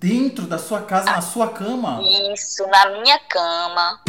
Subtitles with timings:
[0.00, 2.00] Dentro da sua casa, na sua cama?
[2.32, 4.00] Isso, na minha cama.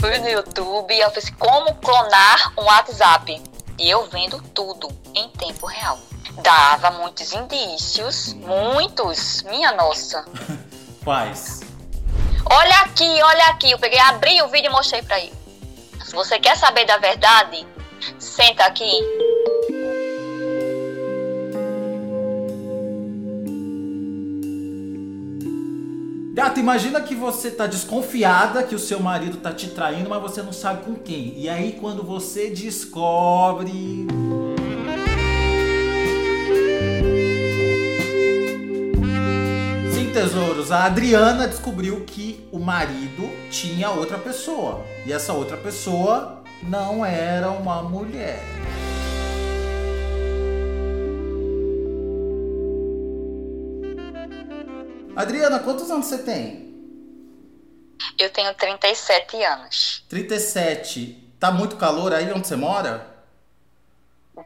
[0.00, 3.40] Fui no YouTube e eu fiz como clonar um WhatsApp.
[3.78, 6.00] E eu vendo tudo em tempo real.
[6.42, 10.24] Dava muitos indícios, muitos, minha nossa.
[11.04, 11.60] Quais?
[12.50, 13.70] Olha aqui, olha aqui.
[13.70, 15.32] Eu peguei, abri o vídeo e mostrei pra ele.
[16.04, 17.64] Se você quer saber da verdade,
[18.18, 18.90] senta aqui.
[26.36, 30.42] Gata, imagina que você tá desconfiada que o seu marido tá te traindo, mas você
[30.42, 31.32] não sabe com quem.
[31.34, 34.06] E aí quando você descobre.
[39.94, 44.84] Sim, tesouros, a Adriana descobriu que o marido tinha outra pessoa.
[45.06, 48.44] E essa outra pessoa não era uma mulher.
[55.16, 56.66] Adriana, quantos anos você tem?
[58.18, 60.04] Eu tenho 37 anos.
[60.10, 61.32] 37.
[61.40, 63.06] Tá muito calor aí onde você mora?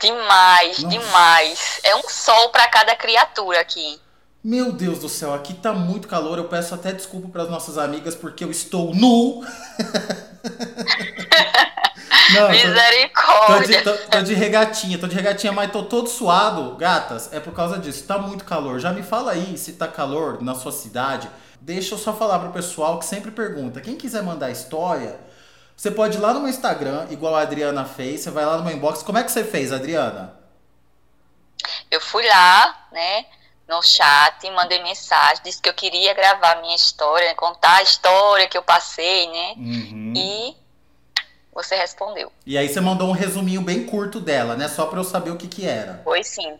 [0.00, 0.96] Demais, Nossa.
[0.96, 1.80] demais.
[1.82, 4.00] É um sol para cada criatura aqui.
[4.42, 6.38] Meu Deus do céu, aqui tá muito calor.
[6.38, 9.44] Eu peço até desculpa para as nossas amigas porque eu estou nu.
[12.34, 13.82] Não, Misericórdia.
[13.82, 16.76] Tô, de, tô, tô, de, regatinha, tô de regatinha, mas tô todo suado.
[16.76, 18.06] Gatas, é por causa disso.
[18.06, 18.78] Tá muito calor.
[18.78, 21.30] Já me fala aí se tá calor na sua cidade.
[21.60, 23.80] Deixa eu só falar pro pessoal que sempre pergunta.
[23.80, 25.18] Quem quiser mandar história,
[25.76, 28.20] você pode ir lá no meu Instagram, igual a Adriana fez.
[28.20, 29.02] Você vai lá no meu inbox.
[29.02, 30.34] Como é que você fez, Adriana?
[31.90, 33.26] Eu fui lá, né?
[33.70, 38.58] no chat, mandei mensagem, disse que eu queria gravar minha história, contar a história que
[38.58, 39.54] eu passei, né?
[39.56, 40.12] Uhum.
[40.16, 40.56] E
[41.52, 42.32] você respondeu.
[42.46, 44.68] E aí você mandou um resuminho bem curto dela, né?
[44.68, 46.00] Só para eu saber o que que era.
[46.04, 46.56] Pois sim.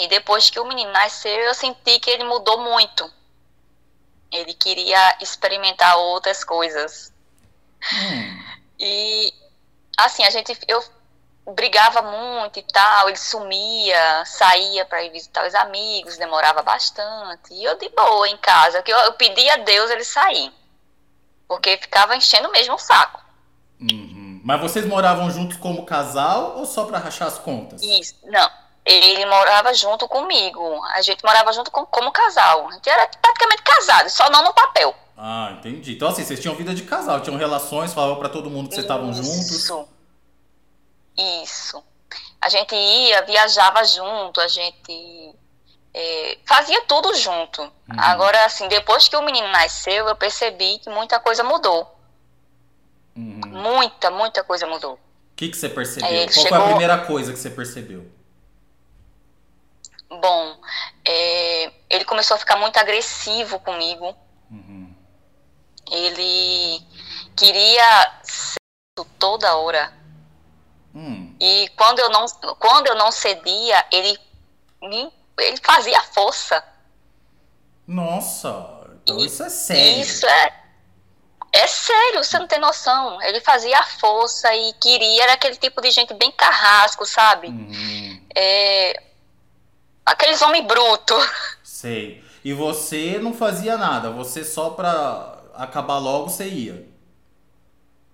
[0.10, 3.10] depois que o menino nasceu, eu senti que ele mudou muito.
[4.32, 7.14] Ele queria experimentar outras coisas.
[7.94, 8.44] Hum.
[8.80, 9.34] E
[9.98, 10.84] assim, a gente eu
[11.54, 17.54] brigava muito e tal, ele sumia, saía para ir visitar os amigos, demorava bastante.
[17.54, 20.52] E eu de boa em casa, que eu, eu pedia a Deus ele sair.
[21.48, 23.24] Porque ficava enchendo mesmo o saco.
[23.80, 24.42] Uhum.
[24.44, 27.82] Mas vocês moravam juntos como casal ou só para rachar as contas?
[27.82, 28.59] Isso, não
[28.90, 30.84] ele morava junto comigo.
[30.96, 32.68] A gente morava junto com, como casal.
[32.70, 34.96] A gente era praticamente casado, só não no papel.
[35.16, 35.94] Ah, entendi.
[35.94, 38.86] Então, assim, vocês tinham vida de casal, tinham relações, falavam para todo mundo que vocês
[38.86, 39.52] estavam juntos.
[39.52, 39.88] Isso.
[41.44, 41.84] Isso.
[42.42, 45.36] A gente ia, viajava junto, a gente
[45.94, 47.62] é, fazia tudo junto.
[47.62, 47.70] Uhum.
[47.98, 51.96] Agora, assim, depois que o menino nasceu, eu percebi que muita coisa mudou.
[53.16, 53.42] Uhum.
[53.46, 54.94] Muita, muita coisa mudou.
[54.94, 55.00] O
[55.36, 56.10] que, que você percebeu?
[56.10, 56.50] Qual chegou...
[56.50, 58.19] foi a primeira coisa que você percebeu?
[60.10, 60.58] Bom,
[61.06, 64.16] é, ele começou a ficar muito agressivo comigo.
[64.50, 64.94] Uhum.
[65.92, 66.82] Ele
[67.36, 69.94] queria sexo toda hora.
[70.96, 71.36] Hum.
[71.40, 72.26] E quando eu não,
[72.58, 74.18] quando eu não cedia, ele
[74.82, 76.64] me, ele fazia força.
[77.88, 80.02] Nossa, então isso é sério.
[80.02, 80.60] Isso é
[81.52, 83.22] é sério, você não tem noção.
[83.24, 87.48] Ele fazia força e queria, era aquele tipo de gente bem carrasco, sabe?
[87.48, 88.28] Uhum.
[88.36, 89.02] É,
[90.10, 91.30] aqueles homens brutos.
[91.64, 92.24] Sei.
[92.44, 96.88] E você não fazia nada, você só pra acabar logo você ia?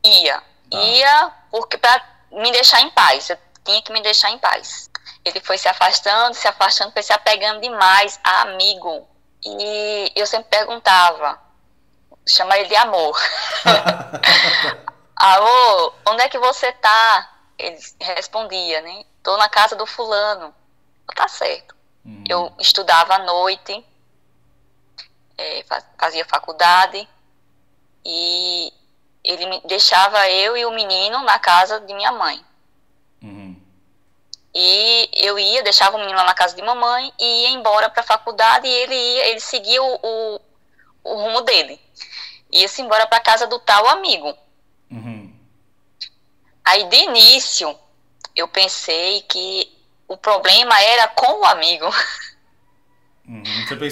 [0.04, 0.44] Ia.
[0.70, 0.82] Tá.
[0.82, 3.30] Ia porque pra me deixar em paz.
[3.30, 4.90] Eu tinha que me deixar em paz.
[5.24, 9.08] Ele foi se afastando, se afastando, foi se apegando demais a amigo.
[9.44, 11.40] E eu sempre perguntava,
[12.28, 13.18] chama ele de amor.
[15.16, 17.32] Alô, onde é que você tá?
[17.58, 19.06] Ele respondia, né?
[19.24, 20.54] Tô na casa do fulano.
[21.16, 21.76] Tá certo.
[22.06, 22.24] Uhum.
[22.28, 23.84] Eu estudava à noite,
[25.38, 25.66] é,
[25.98, 27.08] fazia faculdade
[28.06, 28.72] e
[29.24, 32.44] ele me deixava eu e o menino na casa de minha mãe.
[33.22, 33.60] Uhum.
[34.54, 38.02] E eu ia, deixava o menino lá na casa de mamãe e ia embora para
[38.02, 40.42] a faculdade e ele ia, ele seguia o, o,
[41.04, 41.82] o rumo dele.
[42.52, 44.38] Ia-se embora para casa do tal amigo.
[44.90, 45.34] Uhum.
[46.64, 47.78] Aí, de início,
[48.36, 49.75] eu pensei que
[50.08, 51.86] o problema era com o amigo.
[53.28, 53.44] Uhum.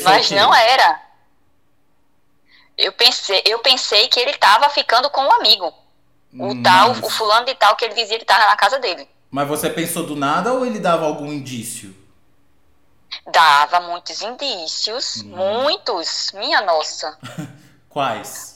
[0.03, 1.01] Mas não era.
[2.77, 5.73] Eu pensei, eu pensei que ele estava ficando com o amigo.
[6.33, 6.63] O Mas...
[6.63, 9.07] tal, o fulano de tal que ele dizia que estava na casa dele.
[9.29, 11.95] Mas você pensou do nada ou ele dava algum indício?
[13.31, 15.35] Dava muitos indícios, hum.
[15.35, 17.17] muitos, minha nossa.
[17.89, 18.53] Quais?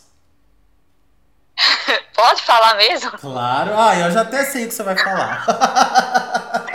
[2.15, 3.12] Pode falar mesmo?
[3.12, 3.71] Claro.
[3.77, 5.45] Ah, eu já até sei o que você vai falar.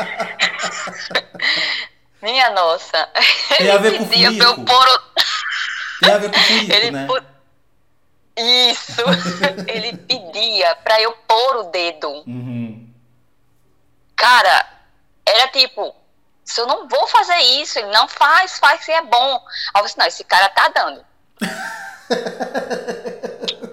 [2.22, 3.08] minha nossa.
[3.56, 4.64] Tem a ver com furico.
[4.64, 5.02] Pôr...
[6.00, 7.06] Tem a ver com furico, ele né?
[8.36, 9.02] Isso.
[9.68, 12.08] ele pedia pra eu pôr o dedo.
[12.26, 12.88] Uhum.
[14.16, 14.66] Cara,
[15.26, 15.94] era tipo,
[16.44, 19.44] se eu não vou fazer isso, ele não faz, faz que é bom.
[19.74, 21.04] Aí eu disse, não, esse cara tá dando.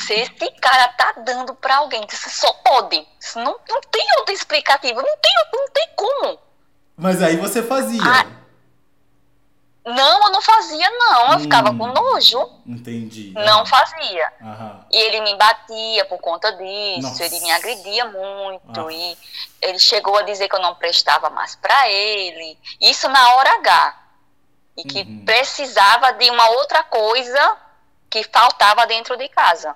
[0.00, 3.06] se esse cara tá dando pra alguém, você só pode.
[3.36, 6.38] Não, não tem outra explicativa, não tem, não tem como.
[6.96, 8.00] Mas aí você fazia.
[8.02, 8.26] Ah,
[9.84, 11.32] não, eu não fazia, não.
[11.32, 12.50] Eu hum, ficava com nojo.
[12.66, 13.32] Entendi.
[13.34, 14.32] Não fazia.
[14.42, 14.84] Aham.
[14.90, 17.24] E ele me batia por conta disso, Nossa.
[17.24, 18.86] ele me agredia muito.
[18.86, 18.92] Ah.
[18.92, 19.18] E
[19.62, 22.58] ele chegou a dizer que eu não prestava mais para ele.
[22.80, 24.00] Isso na hora H.
[24.76, 25.24] E que uhum.
[25.24, 27.56] precisava de uma outra coisa
[28.10, 29.74] que faltava dentro de casa.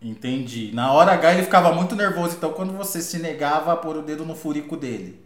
[0.00, 0.70] Entendi.
[0.72, 4.02] Na hora H ele ficava muito nervoso, então quando você se negava a pôr o
[4.02, 5.24] dedo no furico dele.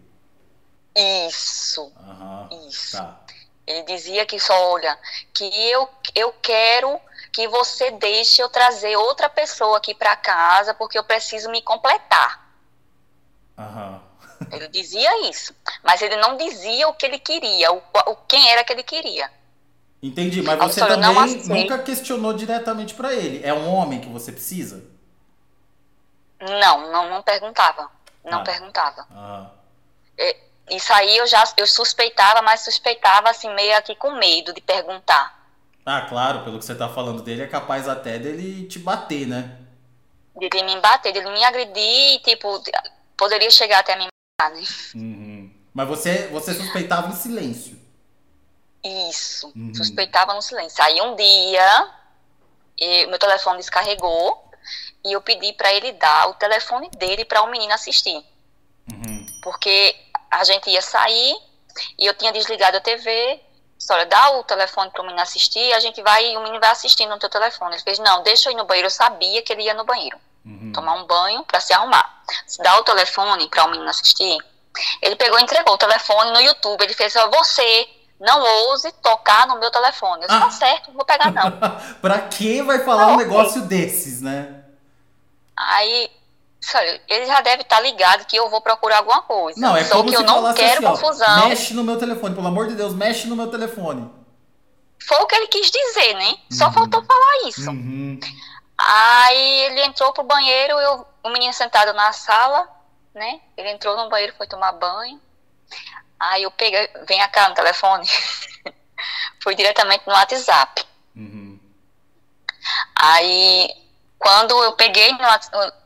[1.29, 1.93] Isso.
[1.97, 2.49] Aham.
[2.69, 2.97] Isso.
[2.97, 3.21] Tá.
[3.67, 4.99] Ele dizia que só, olha,
[5.33, 10.99] que eu, eu quero que você deixe eu trazer outra pessoa aqui para casa porque
[10.99, 12.43] eu preciso me completar.
[13.57, 14.01] Uhum.
[14.51, 18.65] ele dizia isso, mas ele não dizia o que ele queria, o, o quem era
[18.65, 19.31] que ele queria.
[20.03, 23.41] Entendi, mas você também nunca questionou diretamente para ele.
[23.45, 24.85] É um homem que você precisa?
[26.41, 27.89] Não, não, não perguntava.
[28.25, 28.43] Não ah.
[28.43, 29.07] perguntava.
[29.13, 29.51] Ah.
[30.19, 30.37] É,
[30.71, 35.41] isso aí eu já eu suspeitava, mas suspeitava assim meio aqui com medo de perguntar.
[35.87, 39.59] Ah, claro, pelo que você tá falando dele, é capaz até dele te bater, né?
[40.37, 42.63] De ele me bater, dele me agredir, tipo,
[43.17, 44.63] poderia chegar até me matar, né?
[44.95, 45.53] Uhum.
[45.75, 47.82] Mas você, você suspeitava em silêncio.
[48.85, 49.75] Isso, uhum.
[49.75, 50.83] suspeitava no silêncio.
[50.83, 51.91] Aí um dia,
[53.09, 54.43] meu telefone descarregou
[55.05, 58.25] e eu pedi para ele dar o telefone dele para o um menino assistir.
[58.91, 59.27] Uhum.
[59.43, 59.97] Porque
[60.31, 61.37] a gente ia sair
[61.99, 63.41] e eu tinha desligado a TV.
[63.91, 67.11] Olha, dá o telefone para o menino assistir, a gente vai, o menino vai assistindo
[67.11, 67.75] no teu telefone.
[67.75, 68.87] Ele fez, não, deixa eu ir no banheiro.
[68.87, 70.19] Eu sabia que ele ia no banheiro.
[70.45, 70.73] Uhum.
[70.73, 72.23] Tomar um banho para se arrumar.
[72.47, 74.39] Se dá o telefone para o menino assistir.
[75.01, 76.83] Ele pegou e entregou o telefone no YouTube.
[76.83, 77.89] Ele fez, ó, você
[78.23, 80.23] não ouse tocar no meu telefone.
[80.23, 80.45] Eu disse, ah.
[80.45, 81.51] tá certo, não vou pegar não.
[82.01, 84.63] pra quem vai falar não, um negócio desses, né?
[85.57, 86.09] Aí
[87.09, 89.61] ele já deve estar tá ligado que eu vou procurar alguma coisa.
[89.61, 91.45] Não, é Só como que eu não quero assim, confusão.
[91.45, 94.09] Ó, mexe no meu telefone, pelo amor de Deus, mexe no meu telefone.
[95.05, 96.37] Foi o que ele quis dizer, né?
[96.49, 96.73] Só uhum.
[96.73, 97.69] faltou falar isso.
[97.69, 98.21] Uhum.
[98.79, 102.69] Aí ele entrou pro banheiro, eu, o menino sentado na sala,
[103.13, 103.41] né?
[103.57, 105.21] Ele entrou no banheiro, foi tomar banho.
[106.19, 108.07] Aí eu peguei, vem cá no telefone.
[109.43, 110.87] Fui diretamente no WhatsApp.
[111.17, 111.59] Uhum.
[112.95, 113.69] Aí
[114.23, 115.19] quando eu peguei, no,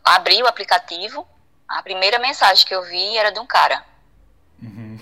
[0.05, 1.27] abri o aplicativo,
[1.67, 3.83] a primeira mensagem que eu vi era de um cara.
[4.63, 4.99] Uhum.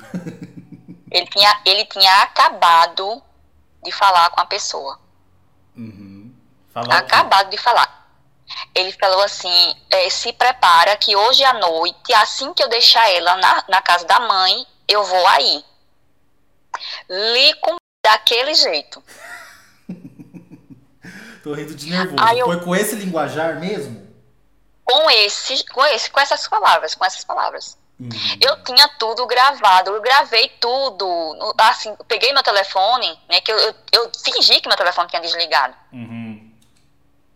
[1.10, 3.20] ele, tinha, ele tinha acabado
[3.82, 5.00] de falar com a pessoa.
[5.76, 6.32] Uhum.
[6.90, 8.08] acabado de falar.
[8.72, 13.36] Ele falou assim: é, se prepara que hoje à noite, assim que eu deixar ela
[13.36, 15.64] na, na casa da mãe, eu vou aí.
[17.08, 19.02] Li com daquele jeito.
[21.42, 22.22] Tô rindo de nervoso.
[22.36, 22.46] Eu...
[22.46, 24.04] Foi com esse linguajar mesmo?
[24.84, 27.78] Com esse, com esse, com essas palavras, com essas palavras.
[27.98, 28.08] Uhum.
[28.40, 31.54] Eu tinha tudo gravado, eu gravei tudo.
[31.58, 33.40] Assim, peguei meu telefone, né?
[33.40, 35.74] Que eu, eu, eu, fingi que meu telefone tinha desligado.
[35.92, 36.52] Uhum.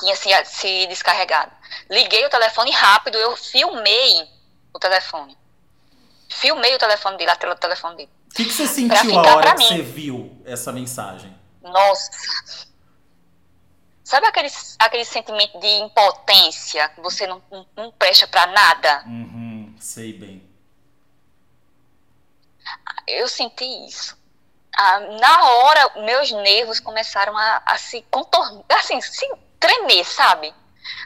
[0.00, 1.52] Tinha se, se descarregado.
[1.88, 4.28] Liguei o telefone rápido, eu filmei
[4.72, 5.36] o telefone.
[6.28, 8.11] Filmei o telefone dele, a tela do telefone dele.
[8.30, 9.68] O que, que você sentiu a hora que mim.
[9.68, 11.37] você viu essa mensagem?
[11.62, 12.11] Nossa,
[14.08, 19.02] Sabe aquele, aquele sentimento de impotência, que você não, não, não presta para nada?
[19.06, 20.42] Uhum, sei bem.
[23.06, 24.16] Eu senti isso.
[24.75, 29.30] Ah, na hora, meus nervos começaram a, a se contornar, assim, se
[29.61, 30.54] tremer, sabe?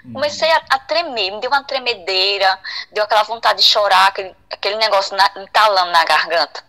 [0.05, 0.12] Uhum.
[0.15, 2.59] Comecei a, a, tremer, me deu uma tremedeira,
[2.93, 6.65] deu aquela vontade de chorar, aquele, aquele negócio na, entalando na garganta.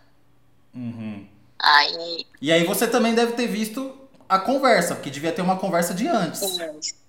[0.73, 1.27] Uhum.
[1.59, 2.27] Aí.
[2.41, 6.07] E aí você também deve ter visto a conversa, porque devia ter uma conversa de
[6.07, 6.41] antes.
[6.41, 7.03] Isso.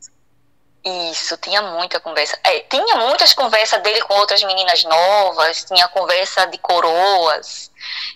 [0.84, 2.38] Isso, tinha muita conversa.
[2.44, 7.70] É, tinha muitas conversas dele com outras meninas novas, tinha conversa de coroas,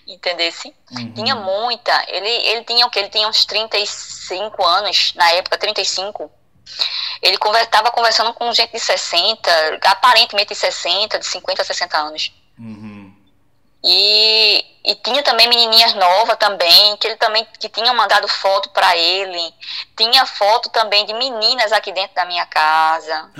[0.05, 0.51] entendeu?
[0.91, 1.11] Uhum.
[1.13, 2.05] Tinha muita.
[2.07, 2.99] Ele, ele tinha o que?
[2.99, 6.31] Ele tinha uns 35 anos, na época, 35.
[7.21, 12.31] Ele estava conversando com gente de 60, aparentemente de 60, de 50 a 60 anos.
[12.57, 13.13] Uhum.
[13.83, 18.95] E, e tinha também menininhas novas também, que ele também que tinham mandado foto para
[18.97, 19.53] ele.
[19.97, 23.31] Tinha foto também de meninas aqui dentro da minha casa.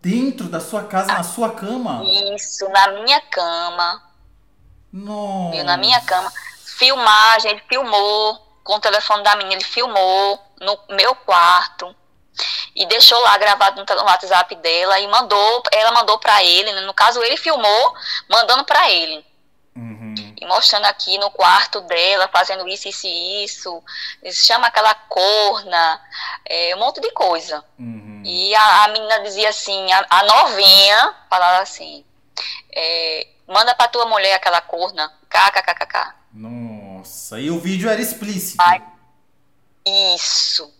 [0.00, 2.02] Dentro da sua casa, na sua cama?
[2.34, 4.02] Isso, na minha cama.
[4.92, 5.64] Nossa.
[5.64, 6.32] Na minha cama.
[6.64, 11.94] Filmagem, ele filmou com o telefone da menina, ele filmou no meu quarto
[12.74, 16.80] e deixou lá gravado no WhatsApp dela e mandou, ela mandou para ele, né?
[16.80, 17.94] no caso ele filmou,
[18.28, 19.24] mandando para ele.
[19.76, 20.14] Uhum.
[20.40, 23.82] E mostrando aqui no quarto dela, fazendo isso, isso e isso.
[24.32, 26.00] Chama aquela corna,
[26.44, 27.64] é, um monte de coisa.
[27.78, 28.22] Uhum.
[28.24, 32.04] E a, a, menina dizia assim, a, a novinha falava assim,
[32.74, 36.14] é, manda pra tua mulher aquela corna, kkkk.
[37.04, 38.62] Nossa, e o vídeo era explícito.
[38.62, 38.82] Ai,
[40.16, 40.72] isso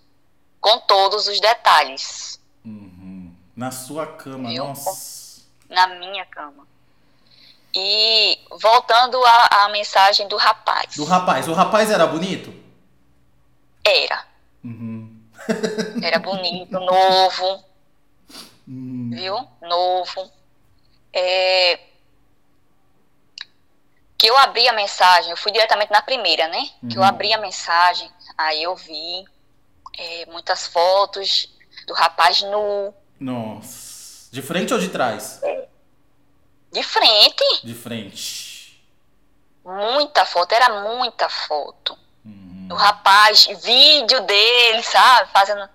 [0.59, 2.41] com todos os detalhes.
[2.65, 3.31] Uhum.
[3.55, 5.43] Na sua cama, Eu, nossa.
[5.69, 6.67] Na minha cama.
[7.75, 10.97] E voltando à, à mensagem do rapaz.
[10.97, 11.47] Do rapaz.
[11.47, 12.55] O rapaz era bonito?
[13.85, 14.27] Era.
[14.65, 15.21] Uhum.
[16.03, 17.65] era bonito, novo.
[18.67, 19.11] Uhum.
[19.13, 19.47] Viu?
[19.61, 20.33] Novo.
[21.13, 21.79] É...
[24.17, 26.71] Que eu abri a mensagem, eu fui diretamente na primeira, né?
[26.89, 27.09] Que eu uhum.
[27.09, 29.25] abri a mensagem, aí eu vi
[29.99, 31.49] é, muitas fotos
[31.87, 32.95] do rapaz nu.
[33.19, 34.31] Nossa.
[34.33, 35.41] De frente ou de trás?
[36.73, 37.45] De frente.
[37.65, 38.85] De frente.
[39.65, 41.97] Muita foto, era muita foto.
[42.25, 42.69] Uhum.
[42.71, 45.31] O rapaz, vídeo dele, sabe?
[45.33, 45.69] Fazendo.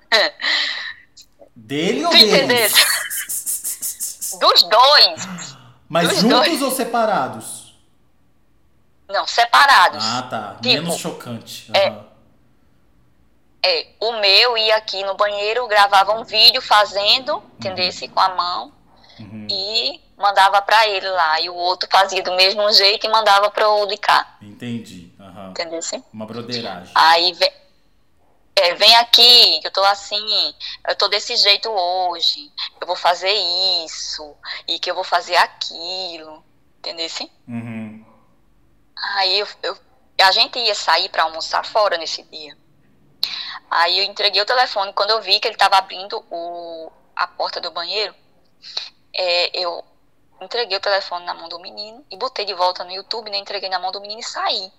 [1.55, 2.73] Dele ou deles?
[4.39, 5.57] Dos dois.
[5.87, 6.61] Mas Dos juntos dois.
[6.61, 7.68] ou separados?
[9.09, 10.05] Não, separados.
[10.05, 10.55] Ah, tá.
[10.61, 11.71] Tipo, Menos chocante.
[11.71, 11.75] Uhum.
[11.75, 17.43] É, é, o meu ia aqui no banheiro, gravava um vídeo fazendo, uhum.
[17.57, 18.73] entendesse, com a mão,
[19.19, 19.47] uhum.
[19.49, 21.41] e mandava para ele lá.
[21.41, 24.37] E o outro fazia do mesmo jeito e mandava para o de cá.
[24.41, 25.11] Entendi.
[25.19, 25.49] Uhum.
[25.49, 26.03] Entendesse?
[26.13, 26.91] Uma broderagem.
[26.93, 27.51] Aí vem,
[28.55, 30.53] é, vem aqui, que eu tô assim,
[30.87, 33.33] eu tô desse jeito hoje, eu vou fazer
[33.85, 34.35] isso,
[34.67, 36.43] e que eu vou fazer aquilo,
[36.77, 37.31] entendesse?
[37.47, 38.05] Uhum.
[39.01, 39.77] Aí eu, eu,
[40.21, 42.57] a gente ia sair para almoçar fora nesse dia.
[43.69, 44.93] Aí eu entreguei o telefone.
[44.93, 48.13] Quando eu vi que ele estava abrindo o, a porta do banheiro,
[49.13, 49.83] é, eu
[50.41, 53.37] entreguei o telefone na mão do menino e botei de volta no YouTube, né?
[53.37, 54.71] Entreguei na mão do menino e saí.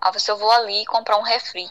[0.00, 1.70] Aí você, eu vou ali comprar um refri.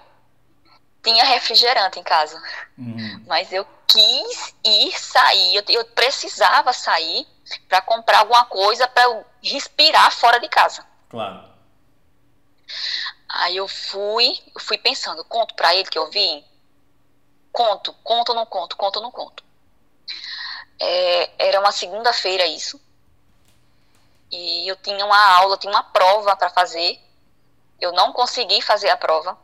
[1.02, 2.42] Tinha refrigerante em casa.
[2.78, 3.24] Uhum.
[3.26, 5.56] Mas eu quis ir sair.
[5.56, 7.26] Eu, eu precisava sair
[7.68, 10.86] para comprar alguma coisa para eu respirar fora de casa.
[11.10, 11.50] Claro.
[13.28, 16.46] Aí eu fui, eu fui pensando, conto para ele que eu vi?
[17.52, 19.44] Conto, conto ou não conto, conto ou não conto.
[20.80, 22.80] É, era uma segunda-feira isso.
[24.32, 27.00] E eu tinha uma aula, tinha uma prova para fazer.
[27.82, 29.38] Eu não consegui fazer a prova.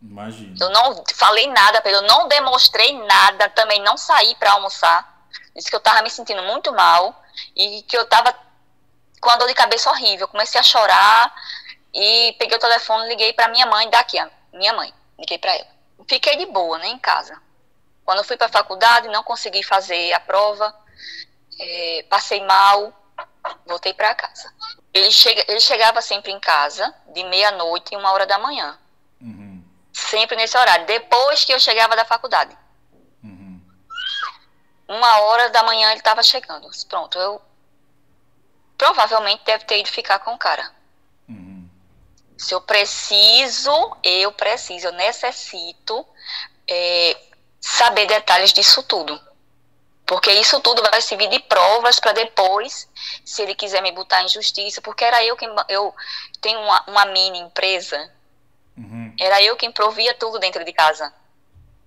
[0.00, 0.56] Imagina.
[0.58, 5.26] Eu não falei nada para ele, eu não demonstrei nada, também não saí para almoçar.
[5.54, 7.22] Disse que eu tava me sentindo muito mal
[7.54, 8.34] e que eu tava
[9.20, 10.26] com a dor de cabeça horrível.
[10.28, 11.32] Comecei a chorar,
[11.92, 15.66] e peguei o telefone, liguei para minha mãe daqui, a minha mãe, liguei para ela.
[16.08, 17.40] Fiquei de boa, né, em casa.
[18.04, 20.74] Quando eu fui para a faculdade, não consegui fazer a prova,
[21.58, 22.92] é, passei mal,
[23.66, 24.52] voltei para casa.
[24.92, 28.78] Ele, chega, ele chegava sempre em casa, de meia-noite e uma hora da manhã.
[29.20, 29.62] Uhum.
[29.92, 32.56] Sempre nesse horário, depois que eu chegava da faculdade.
[33.22, 33.60] Uhum.
[34.88, 36.68] Uma hora da manhã ele estava chegando.
[36.88, 37.40] Pronto, eu
[38.80, 40.72] provavelmente deve ter ido ficar com o cara.
[42.38, 43.70] Se eu preciso,
[44.02, 46.06] eu preciso, eu necessito
[46.66, 47.14] é,
[47.60, 49.20] saber detalhes disso tudo.
[50.06, 52.88] Porque isso tudo vai servir de provas para depois,
[53.22, 55.50] se ele quiser me botar em justiça, porque era eu quem.
[55.68, 55.94] Eu
[56.40, 58.10] tenho uma, uma mini empresa.
[58.78, 59.14] Uhum.
[59.20, 61.12] Era eu quem provia tudo dentro de casa.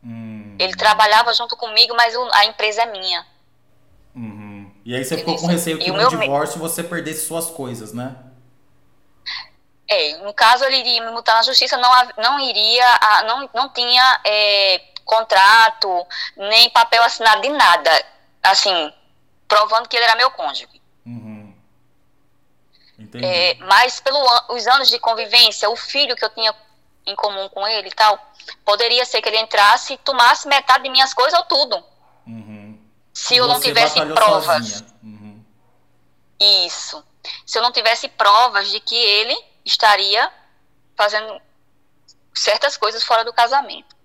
[0.04, 0.56] Uhum.
[0.60, 3.33] Ele trabalhava junto comigo, mas a empresa é minha.
[4.86, 8.16] E aí você ficou com receio que no divórcio você perdesse suas coisas, né?
[9.88, 12.86] É, no caso ele iria me multar na justiça, não, não iria,
[13.25, 18.06] não, não tinha é, contrato, nem papel assinado de nada,
[18.42, 18.94] assim,
[19.48, 20.82] provando que ele era meu cônjuge.
[21.06, 21.54] Uhum.
[23.22, 26.54] É, mas pelos anos de convivência, o filho que eu tinha
[27.06, 28.18] em comum com ele e tal,
[28.63, 31.84] poderia ser que ele entrasse e tomasse metade de minhas coisas ou tudo.
[33.24, 34.84] Se eu Você não tivesse provas.
[35.01, 35.46] Uhum.
[36.38, 37.01] Isso.
[37.46, 40.30] Se eu não tivesse provas de que ele estaria
[40.94, 41.42] fazendo
[42.36, 43.96] certas coisas fora do casamento.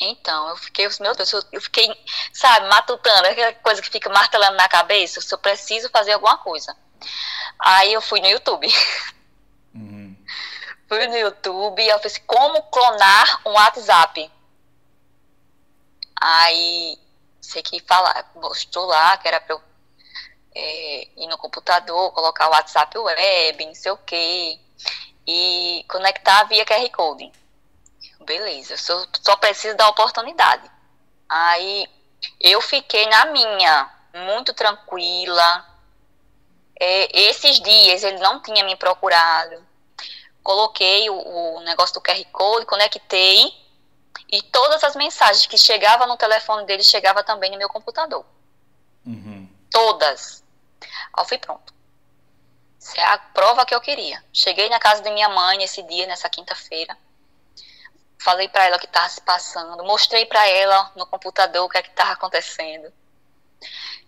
[0.00, 1.94] Então, eu fiquei, meu Deus, eu fiquei,
[2.32, 6.74] sabe, matutando, aquela coisa que fica martelando na cabeça, se eu preciso fazer alguma coisa.
[7.58, 8.66] Aí eu fui no YouTube.
[9.74, 10.16] Uhum.
[10.88, 14.30] Fui no YouTube e eu fiz como clonar um WhatsApp.
[16.20, 16.98] Aí,
[17.44, 19.62] sei que falar, mostrou lá que era pra eu
[20.54, 24.58] é, ir no computador, colocar o WhatsApp web, não sei o quê,
[25.26, 27.32] e conectar via QR Code.
[28.20, 30.70] Beleza, eu só, só preciso da oportunidade.
[31.28, 31.86] Aí
[32.40, 35.66] eu fiquei na minha, muito tranquila.
[36.78, 39.64] É, esses dias ele não tinha me procurado.
[40.42, 43.63] Coloquei o, o negócio do QR Code, conectei
[44.34, 48.26] e todas as mensagens que chegavam no telefone dele chegavam também no meu computador.
[49.06, 49.48] Uhum.
[49.70, 50.42] Todas.
[50.80, 51.72] Aí eu fui pronto.
[52.80, 54.22] Isso é a prova que eu queria.
[54.32, 56.98] Cheguei na casa da minha mãe nesse dia, nessa quinta-feira.
[58.18, 59.84] Falei para ela o que estava se passando.
[59.84, 62.92] Mostrei para ela no computador o que é estava acontecendo.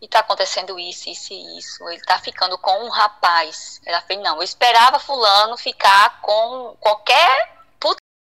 [0.03, 1.89] E está acontecendo isso, isso e isso.
[1.89, 3.81] Ele está ficando com um rapaz.
[3.87, 7.56] Ela fez, não, eu esperava fulano ficar com qualquer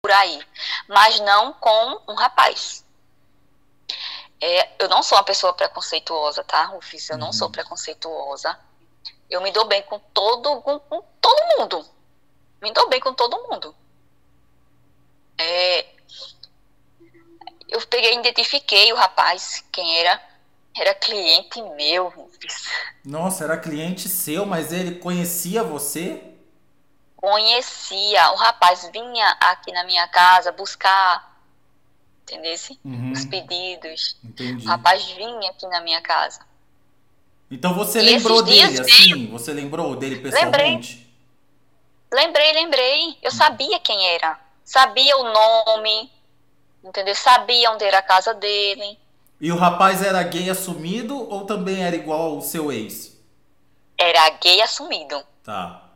[0.02, 0.44] por aí,
[0.88, 2.84] mas não com um rapaz.
[4.40, 7.08] É, eu não sou uma pessoa preconceituosa, tá, Rufus?
[7.08, 7.32] Eu não uhum.
[7.32, 8.58] sou preconceituosa.
[9.30, 11.86] Eu me dou bem com todo, com, com todo mundo.
[12.60, 13.72] Me dou bem com todo mundo.
[15.38, 15.86] É,
[17.68, 20.20] eu peguei, identifiquei o rapaz, quem era.
[20.74, 22.66] Era cliente meu, Rufus.
[23.04, 26.31] Nossa, era cliente seu, mas ele conhecia você?
[27.22, 28.32] Conhecia.
[28.32, 31.32] O rapaz vinha aqui na minha casa buscar
[32.22, 32.78] entendesse?
[32.84, 33.12] Uhum.
[33.12, 34.16] Os pedidos.
[34.24, 34.64] Entendi.
[34.64, 36.40] O rapaz vinha aqui na minha casa.
[37.50, 39.26] Então você e lembrou dele, assim?
[39.28, 41.06] Você lembrou dele pessoalmente?
[42.12, 42.52] Lembrei, lembrei.
[42.52, 43.18] lembrei.
[43.22, 43.34] Eu hum.
[43.34, 44.38] sabia quem era.
[44.64, 46.10] Sabia o nome,
[46.82, 47.14] entendeu?
[47.14, 48.98] Sabia onde era a casa dele.
[49.40, 53.12] E o rapaz era gay assumido ou também era igual ao seu ex?
[53.98, 55.22] Era gay assumido.
[55.42, 55.91] Tá.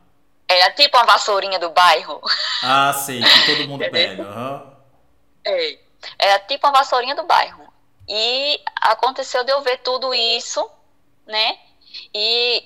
[0.49, 2.21] Era tipo uma vassourinha do bairro.
[2.63, 4.23] Ah, sei, que todo mundo pega.
[4.23, 4.75] Uhum.
[5.45, 5.79] É.
[6.17, 7.67] Era tipo uma vassourinha do bairro.
[8.07, 10.69] E aconteceu de eu ver tudo isso,
[11.25, 11.59] né?
[12.13, 12.63] E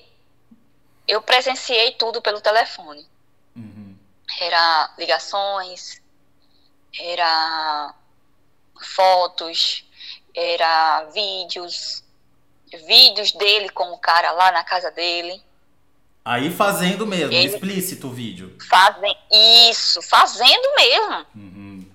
[1.07, 3.07] eu presenciei tudo pelo telefone.
[3.55, 3.97] Uhum.
[4.39, 6.01] Era ligações,
[6.97, 7.93] era
[8.95, 9.85] fotos,
[10.35, 12.03] era vídeos,
[12.85, 15.43] vídeos dele com o cara lá na casa dele.
[16.23, 18.55] Aí fazendo mesmo, Ele, explícito o vídeo.
[18.69, 19.17] Fazem
[19.69, 21.25] isso, fazendo mesmo.
[21.35, 21.91] Uhum.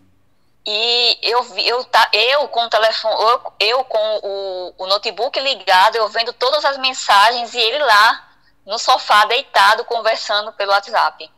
[0.67, 5.39] E eu vi, eu, tá, eu com o telefone, eu, eu com o, o notebook
[5.39, 8.29] ligado, eu vendo todas as mensagens e ele lá
[8.67, 11.31] no sofá deitado conversando pelo WhatsApp.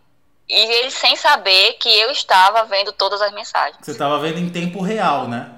[0.49, 3.77] E ele sem saber que eu estava vendo todas as mensagens.
[3.83, 5.53] Você estava vendo em tempo real, né?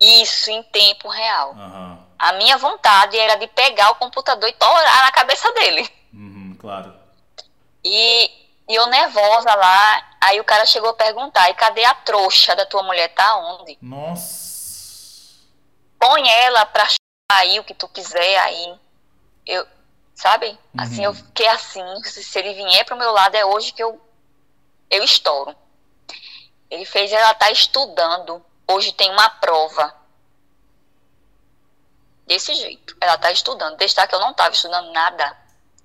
[0.00, 1.54] Isso, em tempo real.
[1.54, 1.98] Uhum.
[2.16, 5.97] A minha vontade era de pegar o computador e torar na cabeça dele.
[6.12, 6.94] Uhum, claro.
[7.84, 8.30] E
[8.68, 12.66] e eu nervosa lá, aí o cara chegou a perguntar, e cadê a trouxa da
[12.66, 13.08] tua mulher?
[13.14, 13.78] Tá onde?
[13.80, 15.38] Nossa.
[15.98, 16.86] Põe ela pra
[17.32, 18.78] aí o que tu quiser aí.
[19.46, 19.66] Eu,
[20.14, 20.48] sabe?
[20.48, 20.58] Uhum.
[20.76, 23.98] Assim, eu fiquei assim, se ele vier pro meu lado é hoje que eu,
[24.90, 25.56] eu estouro.
[26.70, 28.44] Ele fez ela tá estudando.
[28.70, 29.94] Hoje tem uma prova.
[32.26, 32.94] Desse jeito.
[33.00, 33.78] Ela tá estudando.
[33.78, 35.34] Deixar que eu não tava estudando nada.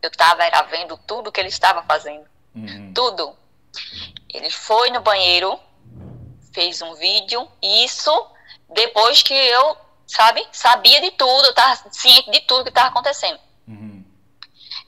[0.04, 2.26] Eu tava era vendo tudo que ele estava fazendo.
[2.54, 2.92] Uhum.
[2.94, 3.34] Tudo.
[4.34, 5.58] Ele foi no banheiro,
[6.52, 8.12] fez um vídeo, isso
[8.70, 13.40] depois que eu, sabe, sabia de tudo, eu tava ciente de tudo que estava acontecendo.
[13.66, 14.04] Uhum.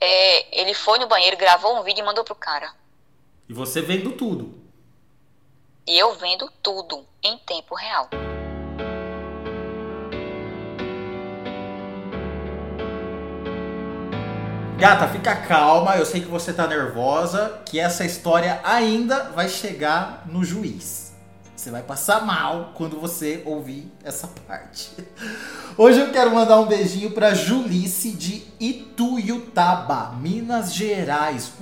[0.02, 2.74] É, ele foi no banheiro, gravou um vídeo e mandou pro cara.
[3.48, 4.60] E você vendo tudo?
[5.88, 8.10] E eu vendo tudo em tempo real.
[14.78, 20.24] Gata, fica calma, eu sei que você tá nervosa, que essa história ainda vai chegar
[20.26, 21.14] no juiz.
[21.56, 24.92] Você vai passar mal quando você ouvir essa parte.
[25.78, 31.54] Hoje eu quero mandar um beijinho para Julice de Ituiutaba, Minas Gerais.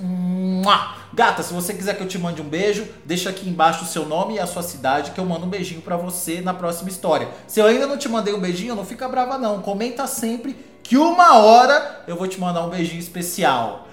[1.14, 4.04] Gata, se você quiser que eu te mande um beijo, deixa aqui embaixo o seu
[4.04, 7.28] nome e a sua cidade que eu mando um beijinho para você na próxima história.
[7.46, 9.62] Se eu ainda não te mandei um beijinho, não fica brava não.
[9.62, 13.88] Comenta sempre que uma hora eu vou te mandar um beijinho especial.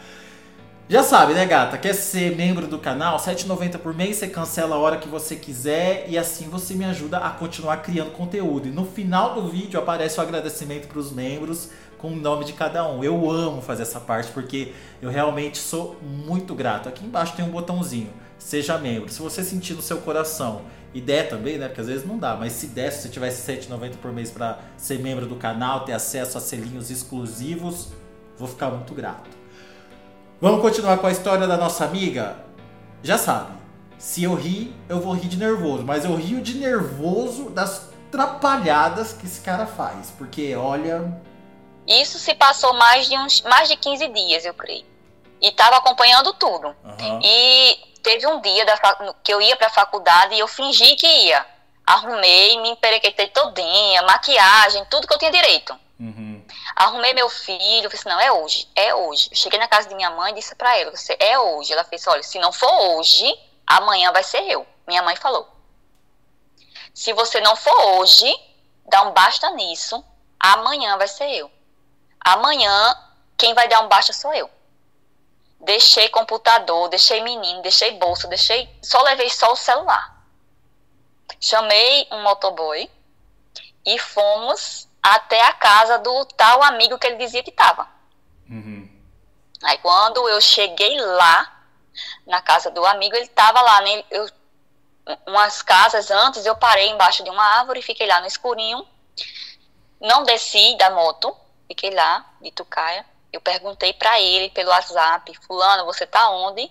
[0.89, 1.77] Já sabe, né, gata?
[1.77, 3.17] Quer ser membro do canal?
[3.17, 6.83] R$ 7,90 por mês, você cancela a hora que você quiser e assim você me
[6.83, 8.67] ajuda a continuar criando conteúdo.
[8.67, 12.51] E no final do vídeo aparece o agradecimento para os membros com o nome de
[12.51, 13.01] cada um.
[13.01, 16.89] Eu amo fazer essa parte porque eu realmente sou muito grato.
[16.89, 19.09] Aqui embaixo tem um botãozinho, seja membro.
[19.09, 21.67] Se você sentir no seu coração e der também, né?
[21.67, 24.29] Porque às vezes não dá, mas se der, se você tivesse R$ 7,90 por mês
[24.29, 27.89] para ser membro do canal, ter acesso a selinhos exclusivos,
[28.37, 29.29] vou ficar muito grato.
[30.39, 32.37] Vamos continuar com a história da nossa amiga?
[33.03, 33.53] Já sabe,
[33.97, 39.13] se eu rir, eu vou rir de nervoso, mas eu rio de nervoso das trapalhadas
[39.13, 41.21] que esse cara faz, porque olha.
[41.87, 44.85] Isso se passou mais de uns mais de 15 dias, eu creio.
[45.39, 46.67] E tava acompanhando tudo.
[46.83, 47.19] Uhum.
[47.23, 48.77] E teve um dia da,
[49.23, 51.45] que eu ia pra faculdade e eu fingi que ia.
[51.85, 55.77] Arrumei, me emperequetei todinha, maquiagem, tudo que eu tinha direito.
[55.99, 56.45] Uhum.
[56.75, 59.29] Arrumei meu filho, falei assim, não, é hoje, é hoje.
[59.31, 61.73] Eu cheguei na casa de minha mãe e disse para ela, você é hoje.
[61.73, 63.25] Ela fez, olha, se não for hoje,
[63.65, 64.65] amanhã vai ser eu.
[64.87, 65.47] Minha mãe falou.
[66.93, 68.31] Se você não for hoje,
[68.85, 70.03] dá um basta nisso,
[70.39, 71.51] amanhã vai ser eu.
[72.19, 72.95] Amanhã,
[73.37, 74.49] quem vai dar um basta sou eu.
[75.61, 78.69] Deixei computador, deixei menino, deixei bolsa, deixei.
[78.81, 80.21] Só levei só o celular.
[81.39, 82.89] Chamei um motoboy
[83.85, 87.87] e fomos até a casa do tal amigo que ele dizia que estava.
[88.49, 88.89] Uhum.
[89.63, 91.61] Aí quando eu cheguei lá,
[92.25, 94.03] na casa do amigo, ele estava lá, né?
[94.09, 94.29] Eu,
[95.27, 98.85] umas casas antes, eu parei embaixo de uma árvore, e fiquei lá no escurinho,
[99.99, 101.35] não desci da moto,
[101.67, 103.05] fiquei lá, de Tucaia.
[103.31, 106.69] Eu perguntei para ele pelo WhatsApp, fulano, você tá onde?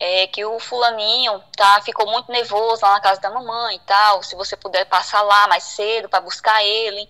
[0.00, 4.22] É que o fulaninho tá, ficou muito nervoso lá na casa da mamãe e tal,
[4.22, 7.08] se você puder passar lá mais cedo para buscar ele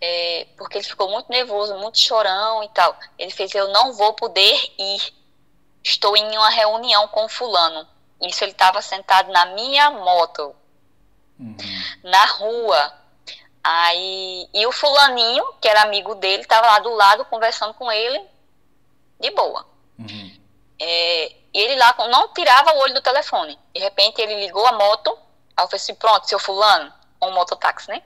[0.00, 2.96] é, porque ele ficou muito nervoso, muito chorão e tal.
[3.18, 5.14] Ele fez: Eu não vou poder ir.
[5.82, 7.86] Estou em uma reunião com fulano.
[8.20, 10.54] Isso ele estava sentado na minha moto,
[11.38, 11.56] uhum.
[12.02, 12.92] na rua.
[13.68, 18.22] Aí, e o fulaninho, que era amigo dele, estava lá do lado conversando com ele,
[19.18, 19.66] de boa.
[19.98, 20.36] Uhum.
[20.80, 23.58] É, e ele lá não tirava o olho do telefone.
[23.74, 25.10] De repente ele ligou a moto,
[25.56, 28.02] aí eu falei assim, pronto, seu fulano, um mototáxi, né?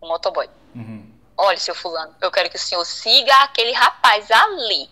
[0.00, 0.48] Um motoboy.
[0.74, 4.88] Uhum olha, seu fulano, eu quero que o senhor siga aquele rapaz ali.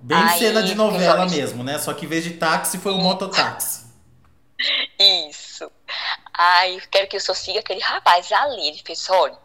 [0.00, 1.78] Bem Aí, cena de novela mesmo, né?
[1.78, 3.84] Só que em vez de táxi foi um mototáxi.
[5.30, 5.70] Isso.
[6.34, 8.68] Aí quero que o senhor siga aquele rapaz ali.
[8.68, 9.38] Ele fez, olha,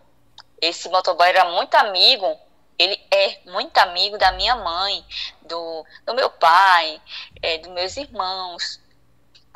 [0.60, 2.38] esse motoboy era muito amigo,
[2.78, 5.06] ele é muito amigo da minha mãe,
[5.44, 7.02] do, do meu pai,
[7.42, 8.80] é, dos meus irmãos.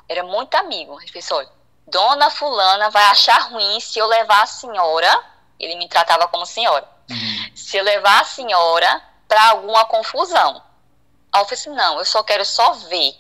[0.07, 1.01] Era muito amigo.
[1.01, 1.49] Ele fez, olha,
[1.87, 6.87] dona fulana vai achar ruim se eu levar a senhora ele me tratava como senhora.
[7.09, 7.51] Uhum.
[7.55, 10.63] Se levar a senhora para alguma confusão.
[11.31, 13.15] Aí eu falei assim, não, eu só quero só ver.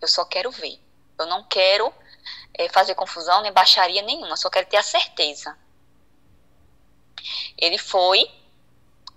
[0.00, 0.80] Eu só quero ver.
[1.22, 1.92] Eu não quero
[2.54, 5.56] é, fazer confusão nem baixaria nenhuma, só quero ter a certeza.
[7.56, 8.30] Ele foi,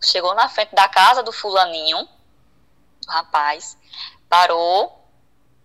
[0.04, 2.08] chegou na frente da casa do fulaninho,
[3.02, 3.78] do rapaz,
[4.30, 5.04] parou,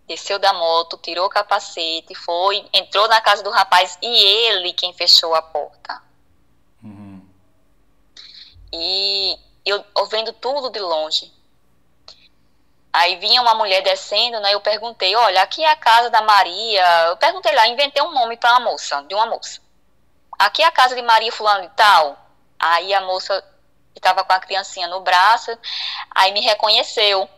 [0.06, 4.92] desceu da moto, tirou o capacete, foi, entrou na casa do rapaz e ele quem
[4.92, 6.02] fechou a porta.
[6.82, 7.24] Uhum.
[8.72, 11.32] E eu, eu vendo tudo de longe.
[12.92, 14.52] Aí vinha uma mulher descendo, né?
[14.52, 16.84] Eu perguntei, olha, aqui é a casa da Maria.
[17.08, 19.60] Eu perguntei lá, inventei um nome para uma moça, de uma moça.
[20.38, 22.18] Aqui é a casa de Maria fulano e tal.
[22.58, 23.44] Aí a moça
[23.94, 25.56] estava com a criancinha no braço,
[26.10, 27.28] aí me reconheceu.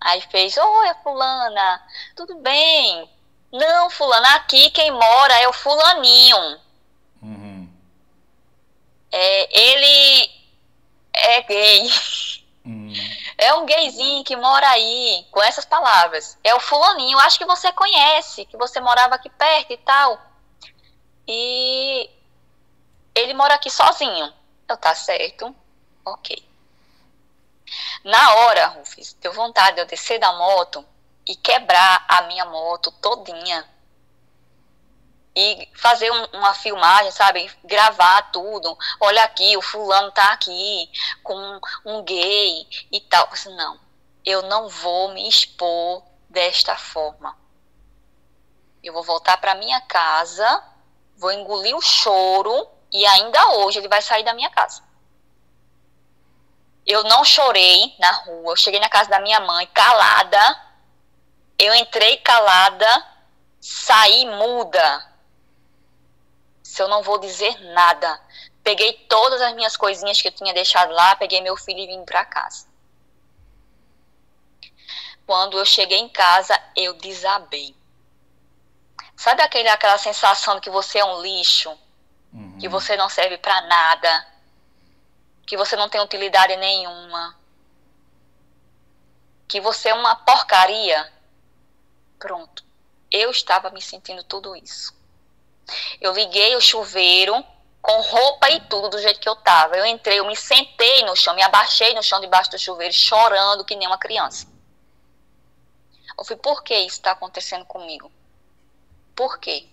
[0.00, 1.82] Aí fez, oi, fulana,
[2.16, 3.08] tudo bem?
[3.52, 6.60] Não, fulana, aqui quem mora é o fulaninho.
[7.22, 7.68] Uhum.
[9.12, 10.30] É, ele
[11.12, 11.88] é gay.
[12.64, 12.92] Uhum.
[13.36, 16.38] É um gayzinho que mora aí, com essas palavras.
[16.44, 20.20] É o fulaninho, acho que você conhece, que você morava aqui perto e tal.
[21.26, 22.10] E
[23.14, 24.32] ele mora aqui sozinho.
[24.68, 25.54] Eu, tá certo,
[26.04, 26.52] ok.
[28.04, 30.84] Na hora, Rufus, deu vontade de eu descer da moto
[31.26, 33.68] e quebrar a minha moto todinha.
[35.34, 37.50] E fazer um, uma filmagem, sabe?
[37.64, 38.76] Gravar tudo.
[39.00, 40.90] Olha aqui, o fulano tá aqui
[41.22, 43.24] com um gay e tal.
[43.26, 43.80] Eu disse, não,
[44.24, 47.36] eu não vou me expor desta forma.
[48.82, 50.62] Eu vou voltar para minha casa,
[51.16, 54.82] vou engolir o choro e ainda hoje ele vai sair da minha casa.
[56.84, 58.52] Eu não chorei na rua.
[58.52, 60.60] Eu cheguei na casa da minha mãe calada.
[61.58, 63.06] Eu entrei calada,
[63.60, 65.11] saí muda.
[66.62, 68.20] Se eu não vou dizer nada,
[68.62, 72.04] Peguei todas as minhas coisinhas que eu tinha deixado lá, peguei meu filho e vim
[72.04, 72.66] para casa.
[75.26, 77.74] Quando eu cheguei em casa, eu desabei.
[79.16, 81.76] Sabe aquele, aquela sensação de que você é um lixo?
[82.32, 82.58] Uhum.
[82.58, 84.26] Que você não serve para nada?
[85.46, 87.36] Que você não tem utilidade nenhuma?
[89.48, 91.12] Que você é uma porcaria?
[92.18, 92.64] Pronto.
[93.10, 94.94] Eu estava me sentindo tudo isso.
[96.00, 97.44] Eu liguei o chuveiro
[97.80, 99.76] com roupa e tudo do jeito que eu tava.
[99.76, 103.64] Eu entrei, eu me sentei no chão, me abaixei no chão debaixo do chuveiro, chorando
[103.64, 104.46] que nem uma criança.
[106.16, 108.10] Eu falei, por que isso está acontecendo comigo?
[109.16, 109.68] Por quê?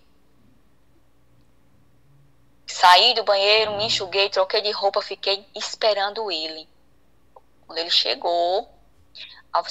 [2.65, 6.67] Saí do banheiro, me enxuguei, troquei de roupa, fiquei esperando ele.
[7.65, 8.69] Quando ele chegou,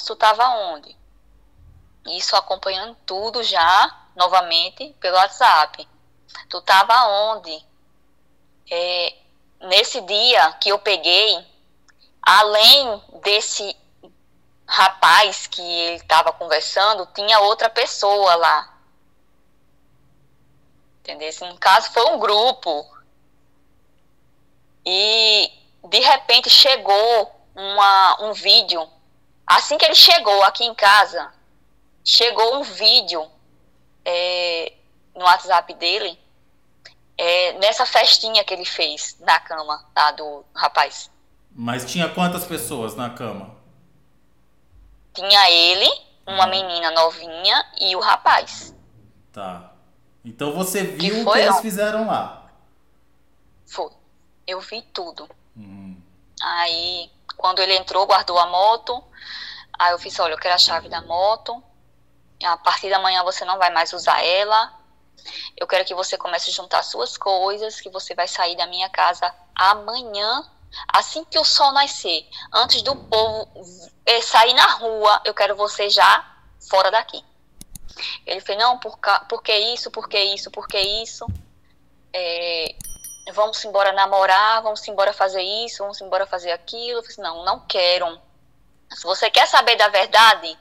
[0.05, 0.95] tu estava onde?
[2.07, 5.87] Isso acompanhando tudo já, novamente, pelo WhatsApp.
[6.49, 7.69] Tu estava onde?
[8.69, 9.15] é,
[9.61, 11.45] nesse dia que eu peguei,
[12.21, 13.75] além desse
[14.67, 18.77] rapaz que ele estava conversando, tinha outra pessoa lá.
[20.99, 21.31] Entendeu?
[21.41, 22.87] No caso, foi um grupo.
[24.85, 25.51] E
[25.85, 28.87] de repente chegou uma, um vídeo.
[29.45, 31.33] Assim que ele chegou aqui em casa,
[32.05, 33.29] chegou um vídeo
[34.05, 34.73] é,
[35.15, 36.17] no WhatsApp dele
[37.19, 41.11] é, nessa festinha que ele fez na cama tá, do rapaz.
[41.51, 43.57] Mas tinha quantas pessoas na cama?
[45.13, 45.91] Tinha ele,
[46.25, 46.49] uma hum.
[46.49, 48.73] menina novinha e o rapaz.
[49.33, 49.73] Tá.
[50.23, 52.49] Então você viu o que eles fizeram lá?
[53.67, 53.91] Foi.
[54.47, 55.29] Eu vi tudo.
[55.57, 56.01] Hum.
[56.41, 59.03] Aí, quando ele entrou, guardou a moto.
[59.77, 61.61] Aí eu fiz, olha, eu quero a chave da moto.
[62.41, 64.78] A partir da manhã você não vai mais usar ela.
[65.57, 68.89] Eu quero que você comece a juntar suas coisas, que você vai sair da minha
[68.89, 70.43] casa amanhã,
[70.93, 73.47] assim que o sol nascer, antes do povo
[74.05, 76.25] eh, sair na rua, eu quero você já
[76.69, 77.23] fora daqui.
[78.25, 81.25] Ele fez, não, por, por que isso, por que isso, por que isso?
[82.13, 82.75] É,
[83.33, 86.99] vamos embora namorar, vamos embora fazer isso, vamos embora fazer aquilo.
[86.99, 88.19] Eu falei, não, não quero.
[88.91, 90.57] Se você quer saber da verdade,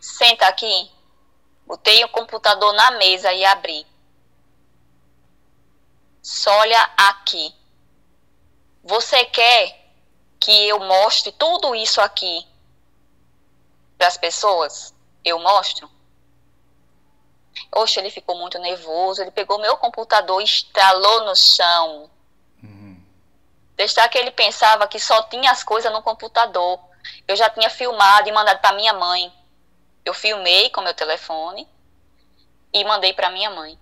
[0.00, 0.90] senta aqui.
[1.66, 3.86] Botei o computador na mesa e abri.
[6.22, 7.54] Só olha aqui.
[8.82, 9.92] Você quer
[10.38, 12.46] que eu mostre tudo isso aqui
[13.96, 14.94] para as pessoas?
[15.24, 15.90] Eu mostro.
[17.72, 19.22] Oxe, ele ficou muito nervoso.
[19.22, 22.10] Ele pegou meu computador e estralou no chão.
[22.62, 23.02] Uhum.
[23.76, 26.80] Deixar que ele pensava que só tinha as coisas no computador.
[27.26, 29.32] Eu já tinha filmado e mandado para minha mãe.
[30.04, 31.68] Eu filmei com meu telefone
[32.72, 33.78] e mandei para minha mãe.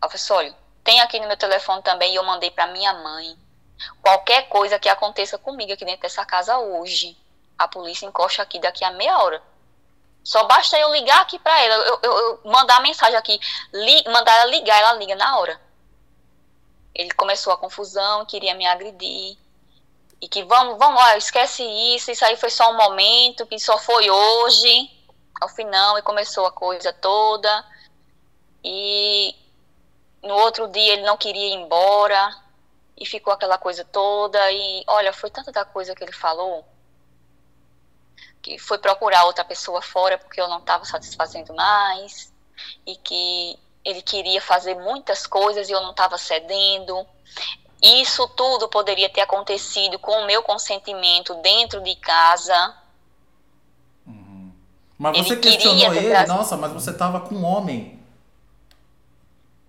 [0.00, 3.36] Falei, olha, tem aqui no meu telefone também e eu mandei para minha mãe.
[4.00, 7.18] Qualquer coisa que aconteça comigo aqui dentro dessa casa hoje,
[7.58, 9.42] a polícia encosta aqui daqui a meia hora.
[10.22, 13.38] Só basta eu ligar aqui para ela, eu, eu, eu, mandar a mensagem aqui,
[13.72, 15.60] li, mandar ela ligar, ela liga na hora.
[16.94, 19.36] Ele começou a confusão, queria me agredir.
[20.20, 21.62] E que vamos, vamos, ó, esquece
[21.94, 24.90] isso, isso aí foi só um momento, que só foi hoje.
[25.40, 27.64] Ao final, e começou a coisa toda.
[28.64, 29.34] E
[30.26, 32.36] no outro dia ele não queria ir embora
[32.96, 36.64] e ficou aquela coisa toda e olha, foi tanta da coisa que ele falou
[38.46, 42.32] que foi procurar outra pessoa fora porque eu não estava satisfazendo mais
[42.86, 47.04] e que ele queria fazer muitas coisas e eu não estava cedendo.
[47.82, 52.74] Isso tudo poderia ter acontecido com o meu consentimento dentro de casa.
[54.06, 54.52] Uhum.
[54.96, 56.26] Mas você ele questionou ele?
[56.26, 57.95] Nossa, mas você estava com um homem.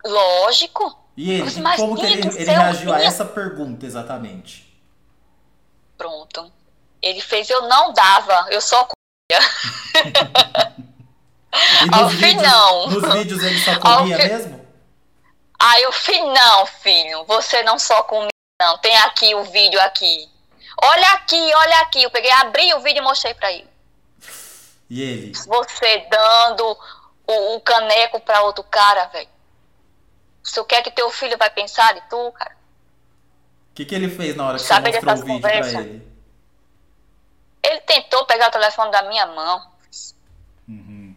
[0.06, 0.98] Lógico.
[1.16, 4.68] E ele, como que ele, ele reagiu a essa pergunta exatamente?
[5.98, 6.52] Pronto.
[7.02, 8.98] Ele fez eu não dava, eu só comia.
[11.92, 12.88] Ao fim não.
[12.88, 14.28] Nos vídeos ele só comia fi...
[14.28, 14.68] mesmo?
[15.60, 18.30] Aí eu fui, não, filho, você não só comia,
[18.62, 18.78] não.
[18.78, 20.30] Tem aqui o vídeo aqui.
[20.84, 22.04] Olha aqui, olha aqui.
[22.04, 23.68] Eu peguei, abri o vídeo e mostrei pra ele.
[24.90, 25.34] E ele?
[25.34, 26.78] Você dando
[27.26, 29.30] o, o caneco pra outro cara, velho.
[30.48, 32.56] Se o que é que teu filho vai pensar de tu, cara?
[33.72, 35.72] O que, que ele fez na hora que Sabe você mostrou o vídeo conversa?
[35.72, 36.18] pra ele?
[37.62, 39.72] Ele tentou pegar o telefone da minha mão.
[40.70, 41.16] Uhum.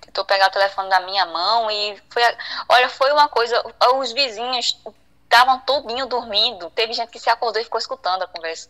[0.00, 2.22] Tentou pegar o telefone da minha mão e foi.
[2.68, 3.62] Olha, foi uma coisa.
[3.94, 4.76] Os vizinhos
[5.24, 6.68] estavam todinho dormindo.
[6.70, 8.68] Teve gente que se acordou e ficou escutando a conversa.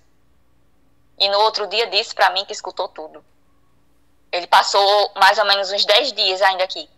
[1.18, 3.24] E no outro dia disse para mim que escutou tudo.
[4.30, 6.88] Ele passou mais ou menos uns 10 dias ainda aqui.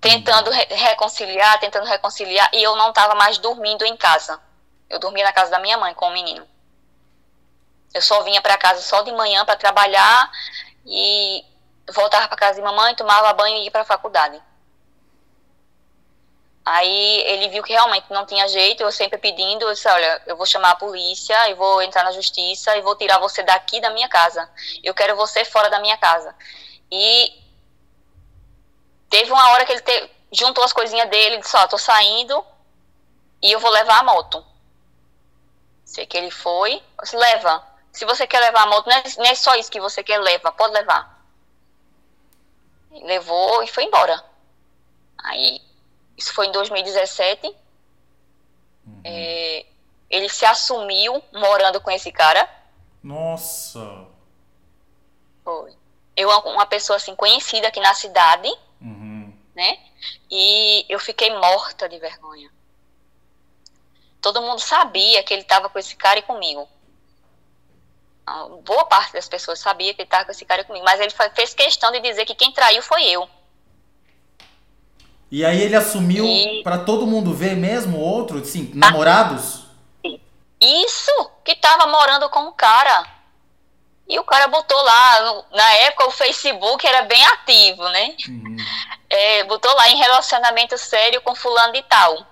[0.00, 4.40] Tentando re reconciliar, tentando reconciliar, e eu não estava mais dormindo em casa.
[4.88, 6.46] Eu dormia na casa da minha mãe com o menino.
[7.92, 10.30] Eu só vinha para casa só de manhã para trabalhar
[10.86, 11.44] e
[11.92, 14.40] voltava para casa de mamãe, tomava banho e ia para a faculdade.
[16.64, 20.36] Aí ele viu que realmente não tinha jeito, eu sempre pedindo, eu disse, olha, eu
[20.36, 23.90] vou chamar a polícia, eu vou entrar na justiça e vou tirar você daqui da
[23.90, 24.48] minha casa.
[24.82, 26.34] Eu quero você fora da minha casa.
[26.90, 27.39] E
[29.10, 32.42] teve uma hora que ele te, juntou as coisinhas dele, disse, ó, tô saindo
[33.42, 34.44] e eu vou levar a moto.
[35.84, 37.68] Sei que ele foi, disse, leva.
[37.92, 40.18] Se você quer levar a moto, não é, não é só isso que você quer,
[40.18, 41.20] leva, pode levar.
[42.92, 44.24] Levou e foi embora.
[45.18, 45.60] Aí
[46.16, 47.46] isso foi em 2017.
[48.86, 49.00] Uhum.
[49.04, 49.66] É,
[50.08, 52.48] ele se assumiu morando com esse cara.
[53.02, 54.06] Nossa!
[55.44, 55.74] Foi.
[56.16, 59.32] Eu, uma pessoa assim, conhecida aqui na cidade, uhum.
[59.54, 59.78] né?
[60.30, 62.50] E eu fiquei morta de vergonha.
[64.20, 66.68] Todo mundo sabia que ele estava com esse cara e comigo.
[68.64, 70.84] Boa parte das pessoas sabia que ele estava com esse cara e comigo.
[70.84, 73.28] Mas ele fez questão de dizer que quem traiu foi eu.
[75.30, 76.62] E aí ele assumiu e...
[76.62, 79.64] para todo mundo ver mesmo outro, sim, namorados?
[80.60, 83.19] Isso, que tava morando com um cara.
[84.10, 88.16] E o cara botou lá, na época o Facebook era bem ativo, né?
[88.28, 88.56] Uhum.
[89.08, 92.26] É, botou lá em relacionamento sério com fulano de tal.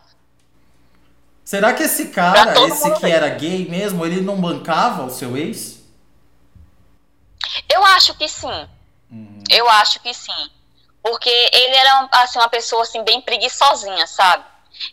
[1.45, 3.13] Será que esse cara, esse que ver.
[3.13, 5.79] era gay mesmo, ele não bancava o seu ex?
[7.73, 8.69] Eu acho que sim.
[9.09, 9.45] Uhum.
[9.49, 10.51] Eu acho que sim.
[11.01, 14.45] Porque ele era assim, uma pessoa assim, bem preguiçosinha, sabe?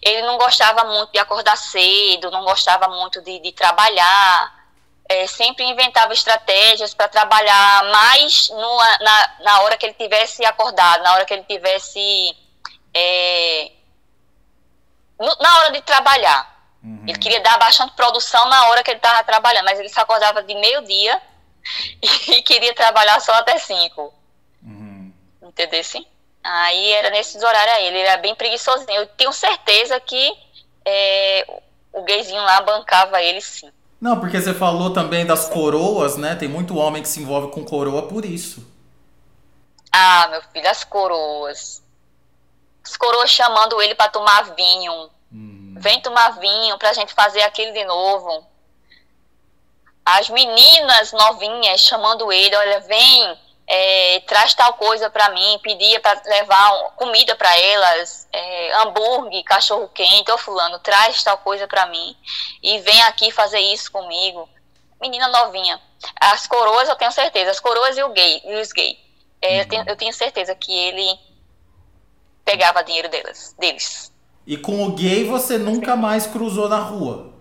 [0.04, 4.55] Ele não gostava muito de acordar cedo, não gostava muito de, de trabalhar,
[5.08, 11.04] é, sempre inventava estratégias para trabalhar mais no, na, na hora que ele tivesse acordado,
[11.04, 12.36] na hora que ele tivesse.
[12.94, 13.72] É,
[15.20, 16.56] no, na hora de trabalhar.
[16.84, 17.04] Uhum.
[17.08, 20.44] Ele queria dar bastante produção na hora que ele estava trabalhando, mas ele se acordava
[20.44, 21.22] de meio-dia
[22.02, 24.14] e queria trabalhar só até cinco
[25.56, 25.84] entendeu?
[25.84, 26.06] Sim?
[26.44, 28.92] Aí era nesses horários aí, ele era bem preguiçosinho.
[28.92, 30.38] Eu tenho certeza que
[30.84, 31.46] é,
[31.94, 33.72] o gayzinho lá bancava ele sim.
[34.06, 36.36] Não, porque você falou também das coroas, né?
[36.36, 38.64] Tem muito homem que se envolve com coroa por isso.
[39.92, 41.82] Ah, meu filho, as coroas.
[42.84, 45.10] As coroas chamando ele para tomar vinho.
[45.34, 45.74] Hum.
[45.78, 48.46] Vem tomar vinho pra gente fazer aquilo de novo.
[50.06, 56.22] As meninas novinhas chamando ele, olha, vem, é, traz tal coisa para mim, pedia para
[56.26, 62.16] levar comida para elas, é, hambúrguer, cachorro quente, ou fulano, traz tal coisa para mim
[62.62, 64.48] e vem aqui fazer isso comigo.
[65.02, 65.82] Menina novinha.
[66.20, 69.00] As coroas eu tenho certeza, as coroas e o gay, e os gay.
[69.42, 69.60] É, uhum.
[69.60, 71.20] eu, tenho, eu tenho certeza que ele
[72.44, 74.12] pegava dinheiro delas, deles.
[74.46, 77.34] E com o gay você nunca mais cruzou na rua?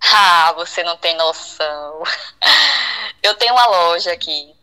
[0.00, 2.02] Ah, você não tem noção.
[3.22, 4.55] Eu tenho uma loja aqui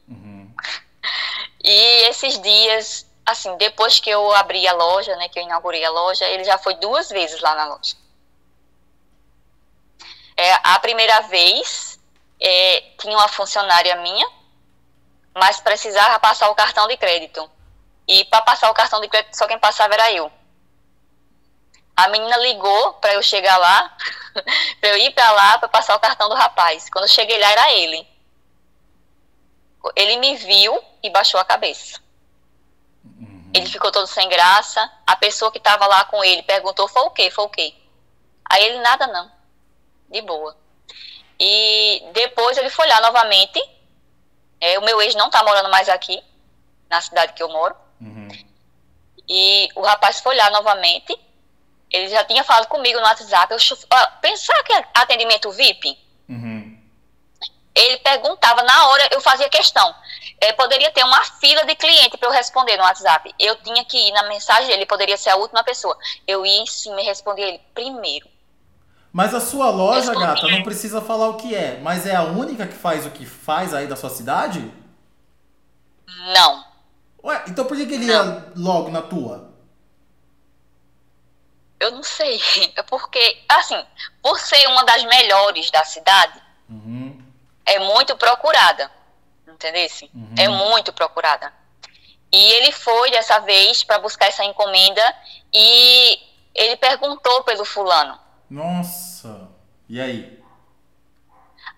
[1.64, 5.90] e esses dias, assim, depois que eu abri a loja, né, que eu inaugurei a
[5.90, 7.96] loja, ele já foi duas vezes lá na loja.
[10.36, 12.00] É, a primeira vez
[12.40, 14.28] é, tinha uma funcionária minha,
[15.34, 17.50] mas precisava passar o cartão de crédito.
[18.08, 20.32] E para passar o cartão de crédito, só quem passava era eu.
[21.96, 23.96] A menina ligou para eu chegar lá,
[24.82, 26.90] para eu ir para lá para passar o cartão do rapaz.
[26.90, 28.08] Quando eu cheguei lá, era ele.
[29.96, 32.00] Ele me viu e baixou a cabeça.
[33.04, 33.52] Uhum.
[33.54, 34.90] Ele ficou todo sem graça.
[35.06, 37.30] A pessoa que estava lá com ele perguntou: foi o quê?
[37.30, 37.74] Foi o quê?
[38.50, 39.30] Aí ele: nada não.
[40.10, 40.56] De boa.
[41.40, 43.62] E depois ele foi lá novamente.
[44.62, 46.24] É, o meu ex não está morando mais aqui,
[46.90, 47.76] na cidade que eu moro.
[48.00, 48.30] Uhum.
[49.28, 51.20] E o rapaz foi lá novamente.
[51.92, 53.54] Ele já tinha falado comigo no WhatsApp.
[53.54, 53.60] Eu,
[54.22, 56.00] pensar que é atendimento VIP?
[56.30, 56.82] Uhum.
[57.76, 59.94] Ele perguntava na hora, eu fazia questão
[60.44, 63.34] é, poderia ter uma fila de cliente para eu responder no WhatsApp.
[63.40, 65.98] Eu tinha que ir na mensagem dele, poderia ser a última pessoa.
[66.28, 68.28] Eu ia em cima e respondia ele primeiro.
[69.12, 70.20] Mas a sua loja, Respondi.
[70.20, 73.26] gata, não precisa falar o que é, mas é a única que faz o que
[73.26, 74.70] faz aí da sua cidade?
[76.34, 76.66] Não.
[77.24, 78.14] Ué, então por que, que ele não.
[78.14, 79.50] ia logo na tua?
[81.80, 82.42] Eu não sei.
[82.76, 83.82] É porque, assim,
[84.22, 87.18] por ser uma das melhores da cidade, uhum.
[87.66, 88.92] é muito procurada
[89.54, 89.88] entendeu?
[90.14, 90.36] Uhum.
[90.38, 91.54] É muito procurada.
[92.32, 95.04] E ele foi dessa vez para buscar essa encomenda
[95.54, 96.20] e
[96.56, 98.20] ele perguntou pelo fulano.
[98.50, 99.50] Nossa.
[99.88, 100.44] E aí?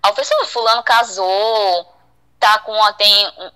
[0.02, 1.94] A pessoa fulano casou,
[2.40, 3.52] tá com uma tem,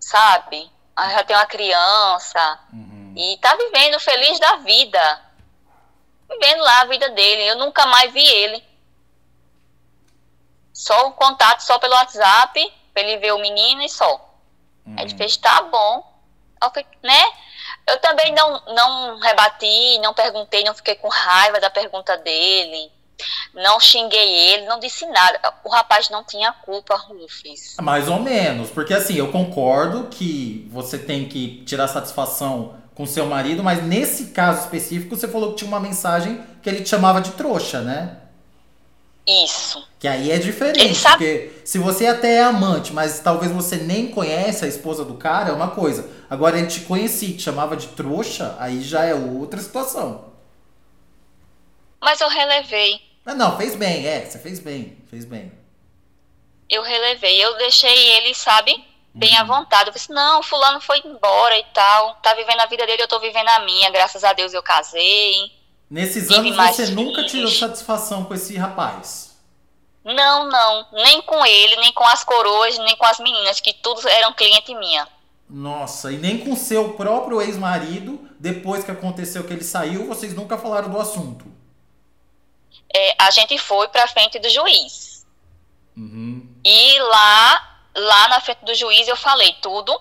[0.00, 0.70] sabe?
[0.98, 2.58] Já tem uma criança.
[2.72, 3.14] Uhum.
[3.16, 5.22] E tá vivendo feliz da vida.
[6.28, 7.42] Vivendo lá a vida dele.
[7.42, 8.64] Eu nunca mais vi ele.
[10.72, 14.14] Só o contato só pelo WhatsApp, pra ele ver o menino e só.
[14.86, 14.94] Uhum.
[14.96, 15.18] Aí ele uhum.
[15.18, 16.16] fez, tá bom.
[17.02, 17.22] Né?
[17.86, 22.90] Eu também não, não rebati, não perguntei, não fiquei com raiva da pergunta dele.
[23.54, 25.38] Não xinguei ele, não disse nada.
[25.62, 27.76] O rapaz não tinha culpa, Rufus.
[27.80, 33.26] Mais ou menos, porque assim, eu concordo que você tem que tirar satisfação com seu
[33.26, 37.20] marido, mas nesse caso específico você falou que tinha uma mensagem que ele te chamava
[37.20, 38.16] de trouxa, né?
[39.26, 39.84] Isso.
[39.98, 41.16] Que aí é diferente, sabe...
[41.16, 45.50] porque se você até é amante, mas talvez você nem conhece a esposa do cara,
[45.50, 46.08] é uma coisa.
[46.30, 50.32] Agora ele te conhecia te chamava de trouxa, aí já é outra situação.
[52.00, 53.00] Mas eu relevei.
[53.24, 55.50] Ah, não, fez bem, é, você fez bem, fez bem.
[56.70, 58.72] Eu relevei, eu deixei ele, sabe,
[59.12, 59.40] bem uhum.
[59.40, 59.88] à vontade.
[59.88, 63.18] Eu disse, não, fulano foi embora e tal, tá vivendo a vida dele, eu tô
[63.18, 65.55] vivendo a minha, graças a Deus eu casei.
[65.90, 69.36] Nesses anos você nunca tirou satisfação com esse rapaz?
[70.04, 74.04] Não, não, nem com ele, nem com as coroas, nem com as meninas, que todos
[74.04, 75.06] eram cliente minha.
[75.48, 80.58] Nossa, e nem com seu próprio ex-marido, depois que aconteceu que ele saiu, vocês nunca
[80.58, 81.56] falaram do assunto?
[82.96, 85.26] é, a gente foi para frente do juiz.
[85.96, 86.48] Uhum.
[86.64, 89.98] E lá, lá na frente do juiz eu falei tudo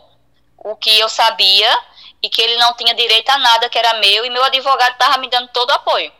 [0.57, 1.77] o que eu sabia
[2.25, 5.17] e que ele não tinha direito a nada que era meu e meu advogado estava
[5.17, 6.11] me dando todo o apoio.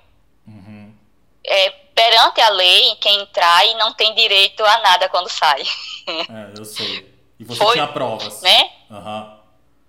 [0.47, 0.95] Uhum.
[1.43, 5.64] É, perante a lei, quem entrar e não tem direito a nada quando sai.
[6.08, 7.12] É, eu sei.
[7.39, 8.39] E você Foi, tinha provas.
[8.43, 8.70] Né?
[8.91, 9.39] Uhum.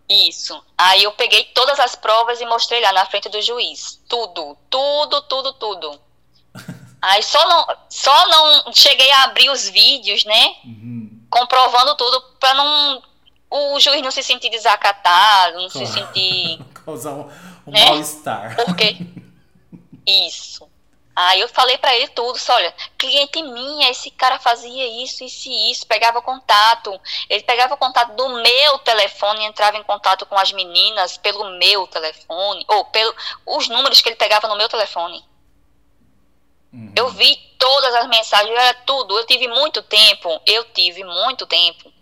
[0.08, 0.64] Isso.
[0.78, 4.02] Aí eu peguei todas as provas e mostrei lá na frente do juiz.
[4.08, 6.00] Tudo, tudo, tudo, tudo.
[7.02, 10.56] Aí só não, só não cheguei a abrir os vídeos, né?
[10.64, 11.26] Uhum.
[11.28, 13.02] Comprovando tudo para não
[13.56, 17.30] o juiz não se sentir desacatado, não se sentir causar um,
[17.66, 17.84] um né?
[17.86, 18.56] mal-estar.
[18.56, 18.96] Porque
[20.06, 20.68] isso.
[21.16, 25.48] Aí eu falei para ele tudo, só olha, cliente minha, esse cara fazia isso, isso
[25.48, 27.00] e isso, pegava contato.
[27.30, 31.86] Ele pegava contato do meu telefone e entrava em contato com as meninas pelo meu
[31.86, 33.14] telefone, ou pelo
[33.46, 35.24] os números que ele pegava no meu telefone.
[36.70, 36.92] Uhum.
[36.94, 39.16] Eu vi todas as mensagens, era tudo.
[39.16, 41.95] Eu tive muito tempo, eu tive muito tempo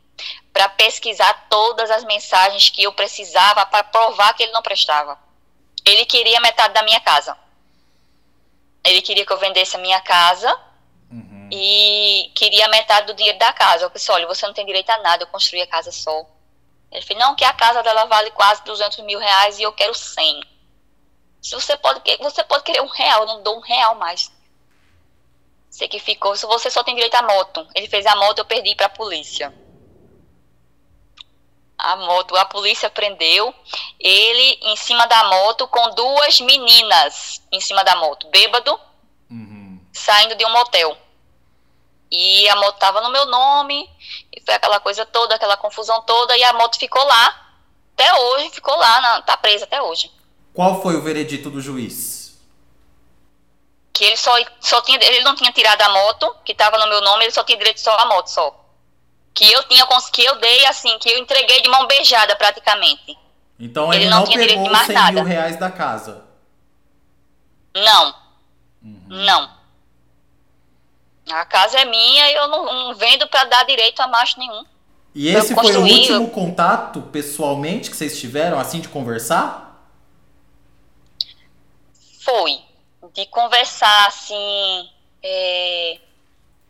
[0.53, 5.19] para pesquisar todas as mensagens que eu precisava para provar que ele não prestava.
[5.85, 7.37] Ele queria metade da minha casa.
[8.85, 10.49] Ele queria que eu vendesse a minha casa
[11.11, 11.49] uhum.
[11.51, 13.85] e queria metade do dinheiro da casa.
[13.85, 16.25] Eu disse, olha, você não tem direito a nada, eu construí a casa só.
[16.91, 19.95] Ele falou, não, que a casa dela vale quase 200 mil reais e eu quero
[19.95, 20.43] 100.
[21.43, 24.31] Se você pode, você pode querer um real, eu não dou um real mais.
[25.69, 27.67] Você que ficou, se você só tem direito à moto.
[27.75, 29.53] Ele fez a moto, eu perdi para a polícia.
[31.77, 33.53] A moto, a polícia prendeu
[33.99, 38.79] ele em cima da moto com duas meninas em cima da moto, bêbado,
[39.31, 39.81] uhum.
[39.93, 40.97] saindo de um motel.
[42.11, 43.91] E a moto tava no meu nome,
[44.33, 47.41] e foi aquela coisa toda, aquela confusão toda, e a moto ficou lá.
[47.95, 50.11] Até hoje, ficou lá, na, tá presa até hoje.
[50.53, 52.25] Qual foi o veredito do juiz?
[53.95, 57.01] que ele só, só tinha, ele não tinha tirado a moto, que estava no meu
[57.01, 58.64] nome, ele só tinha direito só a moto só.
[59.35, 63.19] Que eu tinha, que eu dei assim, que eu entreguei de mão beijada praticamente.
[63.59, 65.13] Então ele, ele não, não tinha direito de 100 nada.
[65.13, 66.25] mil reais da casa?
[67.75, 68.15] Não.
[68.83, 69.05] Uhum.
[69.09, 69.51] Não.
[71.31, 74.65] A casa é minha e eu não, não vendo para dar direito a macho nenhum.
[75.15, 76.31] E esse foi o último eu...
[76.31, 79.89] contato pessoalmente que vocês tiveram, assim, de conversar?
[82.21, 82.63] Foi
[83.13, 84.89] de conversar assim
[85.23, 85.99] é,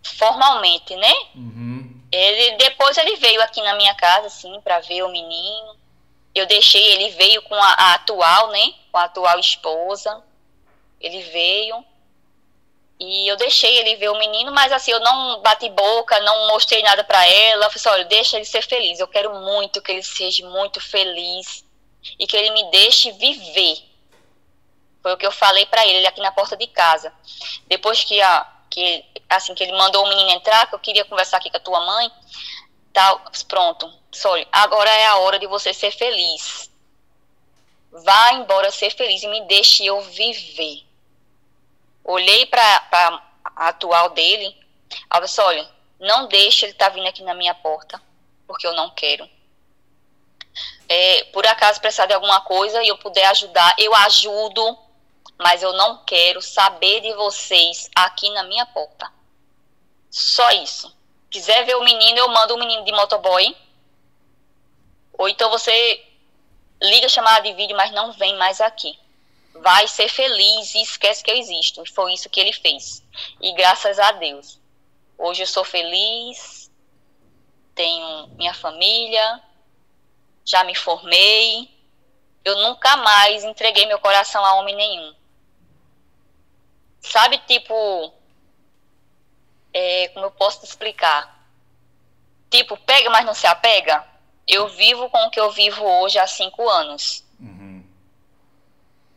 [0.03, 1.13] formalmente, né?
[1.35, 2.01] Uhum.
[2.15, 5.77] Ele depois ele veio aqui na minha casa assim para ver o menino.
[6.35, 8.75] Eu deixei ele veio com a, a, atual, né?
[8.91, 10.23] Com a atual esposa.
[11.01, 11.85] Ele veio
[13.01, 16.83] e eu deixei ele ver o menino, mas assim eu não bati boca, não mostrei
[16.83, 17.67] nada para ela.
[17.67, 19.01] Eu falei assim, olha, deixa ele ser feliz.
[19.01, 21.65] Eu quero muito que ele seja muito feliz
[22.19, 23.95] e que ele me deixe viver
[25.05, 27.13] foi o que eu falei para ele, ele aqui na porta de casa.
[27.67, 31.37] Depois que, a, que, assim, que ele mandou o menino entrar, que eu queria conversar
[31.37, 32.11] aqui com a tua mãe,
[32.93, 33.89] tal, pronto.
[34.11, 36.69] Sorry, agora é a hora de você ser feliz.
[37.93, 40.83] Vá embora ser feliz e me deixe eu viver.
[42.03, 44.57] Olhei para a atual dele,
[45.09, 45.69] aí disse, olha,
[46.01, 48.03] não deixe ele estar tá vindo aqui na minha porta,
[48.45, 49.29] porque eu não quero.
[50.89, 54.84] É, por acaso precisar de alguma coisa e eu puder ajudar, eu ajudo
[55.39, 59.11] mas eu não quero saber de vocês aqui na minha porta.
[60.11, 60.95] Só isso.
[61.29, 63.57] Quiser ver o menino, eu mando o menino de motoboy.
[65.19, 66.05] Ou então você
[66.81, 68.99] liga chamada de vídeo, mas não vem mais aqui.
[69.55, 71.83] Vai ser feliz e esquece que eu existo.
[71.83, 73.03] E foi isso que ele fez.
[73.41, 74.61] E graças a Deus.
[75.19, 76.71] Hoje eu sou feliz,
[77.75, 79.43] tenho minha família,
[80.45, 81.69] já me formei.
[82.45, 85.15] Eu nunca mais entreguei meu coração a homem nenhum.
[87.05, 88.13] Sabe, tipo.
[89.73, 91.47] É, como eu posso te explicar?
[92.51, 94.07] Tipo, pega, mas não se apega?
[94.47, 97.25] Eu vivo com o que eu vivo hoje há cinco anos.
[97.41, 97.85] Uhum.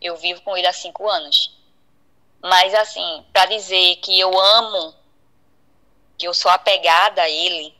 [0.02, 1.56] Eu vivo com ele há cinco anos.
[2.42, 4.96] Mas, assim, para dizer que eu amo,
[6.18, 7.76] que eu sou apegada a ele,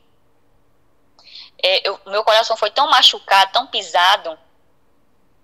[1.62, 4.38] é, eu, meu coração foi tão machucado, tão pisado,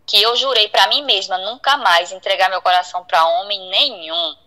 [0.07, 4.44] que eu jurei para mim mesma nunca mais entregar meu coração para homem nenhum.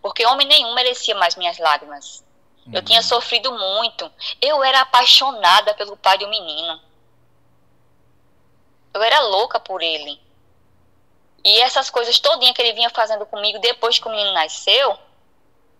[0.00, 2.24] Porque homem nenhum merecia mais minhas lágrimas.
[2.66, 2.84] Eu uhum.
[2.84, 4.10] tinha sofrido muito.
[4.40, 6.80] Eu era apaixonada pelo pai do menino.
[8.94, 10.20] Eu era louca por ele.
[11.44, 14.96] E essas coisas todinha que ele vinha fazendo comigo depois que o menino nasceu,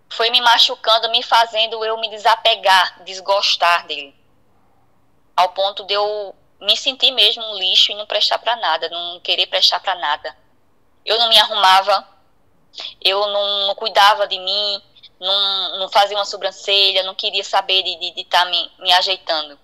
[0.09, 4.15] foi me machucando, me fazendo eu me desapegar, desgostar dele.
[5.37, 9.21] Ao ponto de eu me sentir mesmo um lixo e não prestar para nada, não
[9.21, 10.37] querer prestar para nada.
[11.05, 12.07] Eu não me arrumava,
[13.01, 14.83] eu não, não cuidava de mim,
[15.20, 18.93] não, não fazia uma sobrancelha, não queria saber de estar de, de tá me, me
[18.93, 19.59] ajeitando.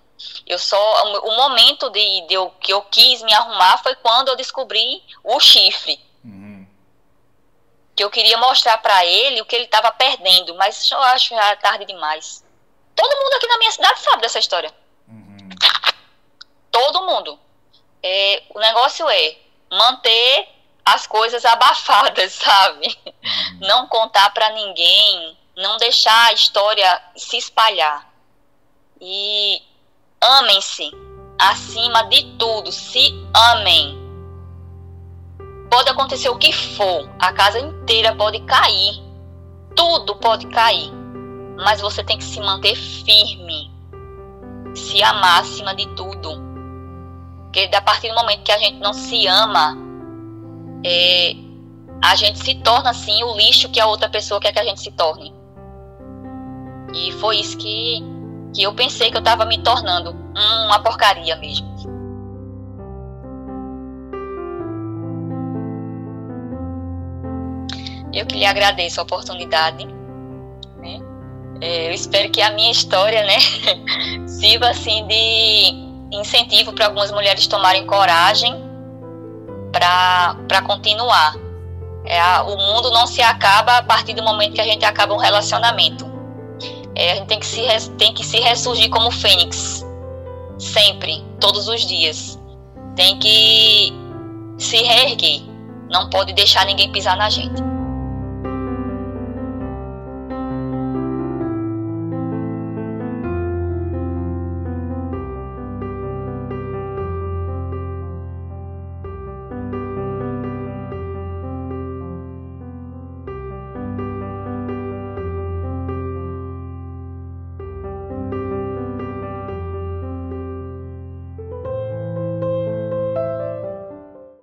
[0.45, 4.35] Eu só o momento de, de eu, que eu quis me arrumar foi quando eu
[4.35, 5.99] descobri o chifre.
[6.23, 6.67] Uhum.
[7.95, 11.55] Que eu queria mostrar para ele o que ele estava perdendo, mas eu acho já
[11.55, 12.43] tarde demais.
[12.95, 14.73] Todo mundo aqui na minha cidade sabe dessa história.
[15.07, 15.49] Uhum.
[16.71, 17.39] Todo mundo.
[18.03, 19.37] É, o negócio é
[19.71, 20.49] manter
[20.93, 22.97] as coisas abafadas, sabe?
[23.05, 23.67] Uhum.
[23.67, 28.07] Não contar para ninguém, não deixar a história se espalhar.
[29.01, 29.61] E
[30.21, 30.91] amem-se
[31.39, 33.97] acima de tudo, se amem.
[35.69, 39.01] Pode acontecer o que for, a casa inteira pode cair,
[39.75, 40.91] tudo pode cair,
[41.63, 43.71] mas você tem que se manter firme,
[44.75, 46.49] se amar acima de tudo.
[47.43, 49.88] Porque a partir do momento que a gente não se ama,
[50.83, 51.35] é,
[52.03, 54.79] a gente se torna assim o lixo que a outra pessoa quer que a gente
[54.79, 55.33] se torne.
[56.93, 58.03] E foi isso que,
[58.53, 60.11] que eu pensei que eu estava me tornando
[60.65, 61.67] uma porcaria mesmo.
[68.11, 69.85] Eu que lhe agradeço a oportunidade.
[70.77, 70.99] Né?
[71.61, 73.37] É, eu espero que a minha história né,
[74.27, 78.68] sirva assim de incentivo para algumas mulheres tomarem coragem
[79.71, 81.35] para continuar.
[82.05, 85.17] É, o mundo não se acaba a partir do momento que a gente acaba um
[85.17, 86.09] relacionamento.
[86.95, 89.85] É, a gente tem que, se, tem que se ressurgir como fênix.
[90.57, 92.39] Sempre, todos os dias.
[92.95, 93.93] Tem que
[94.57, 95.41] se reerguer.
[95.89, 97.61] Não pode deixar ninguém pisar na gente.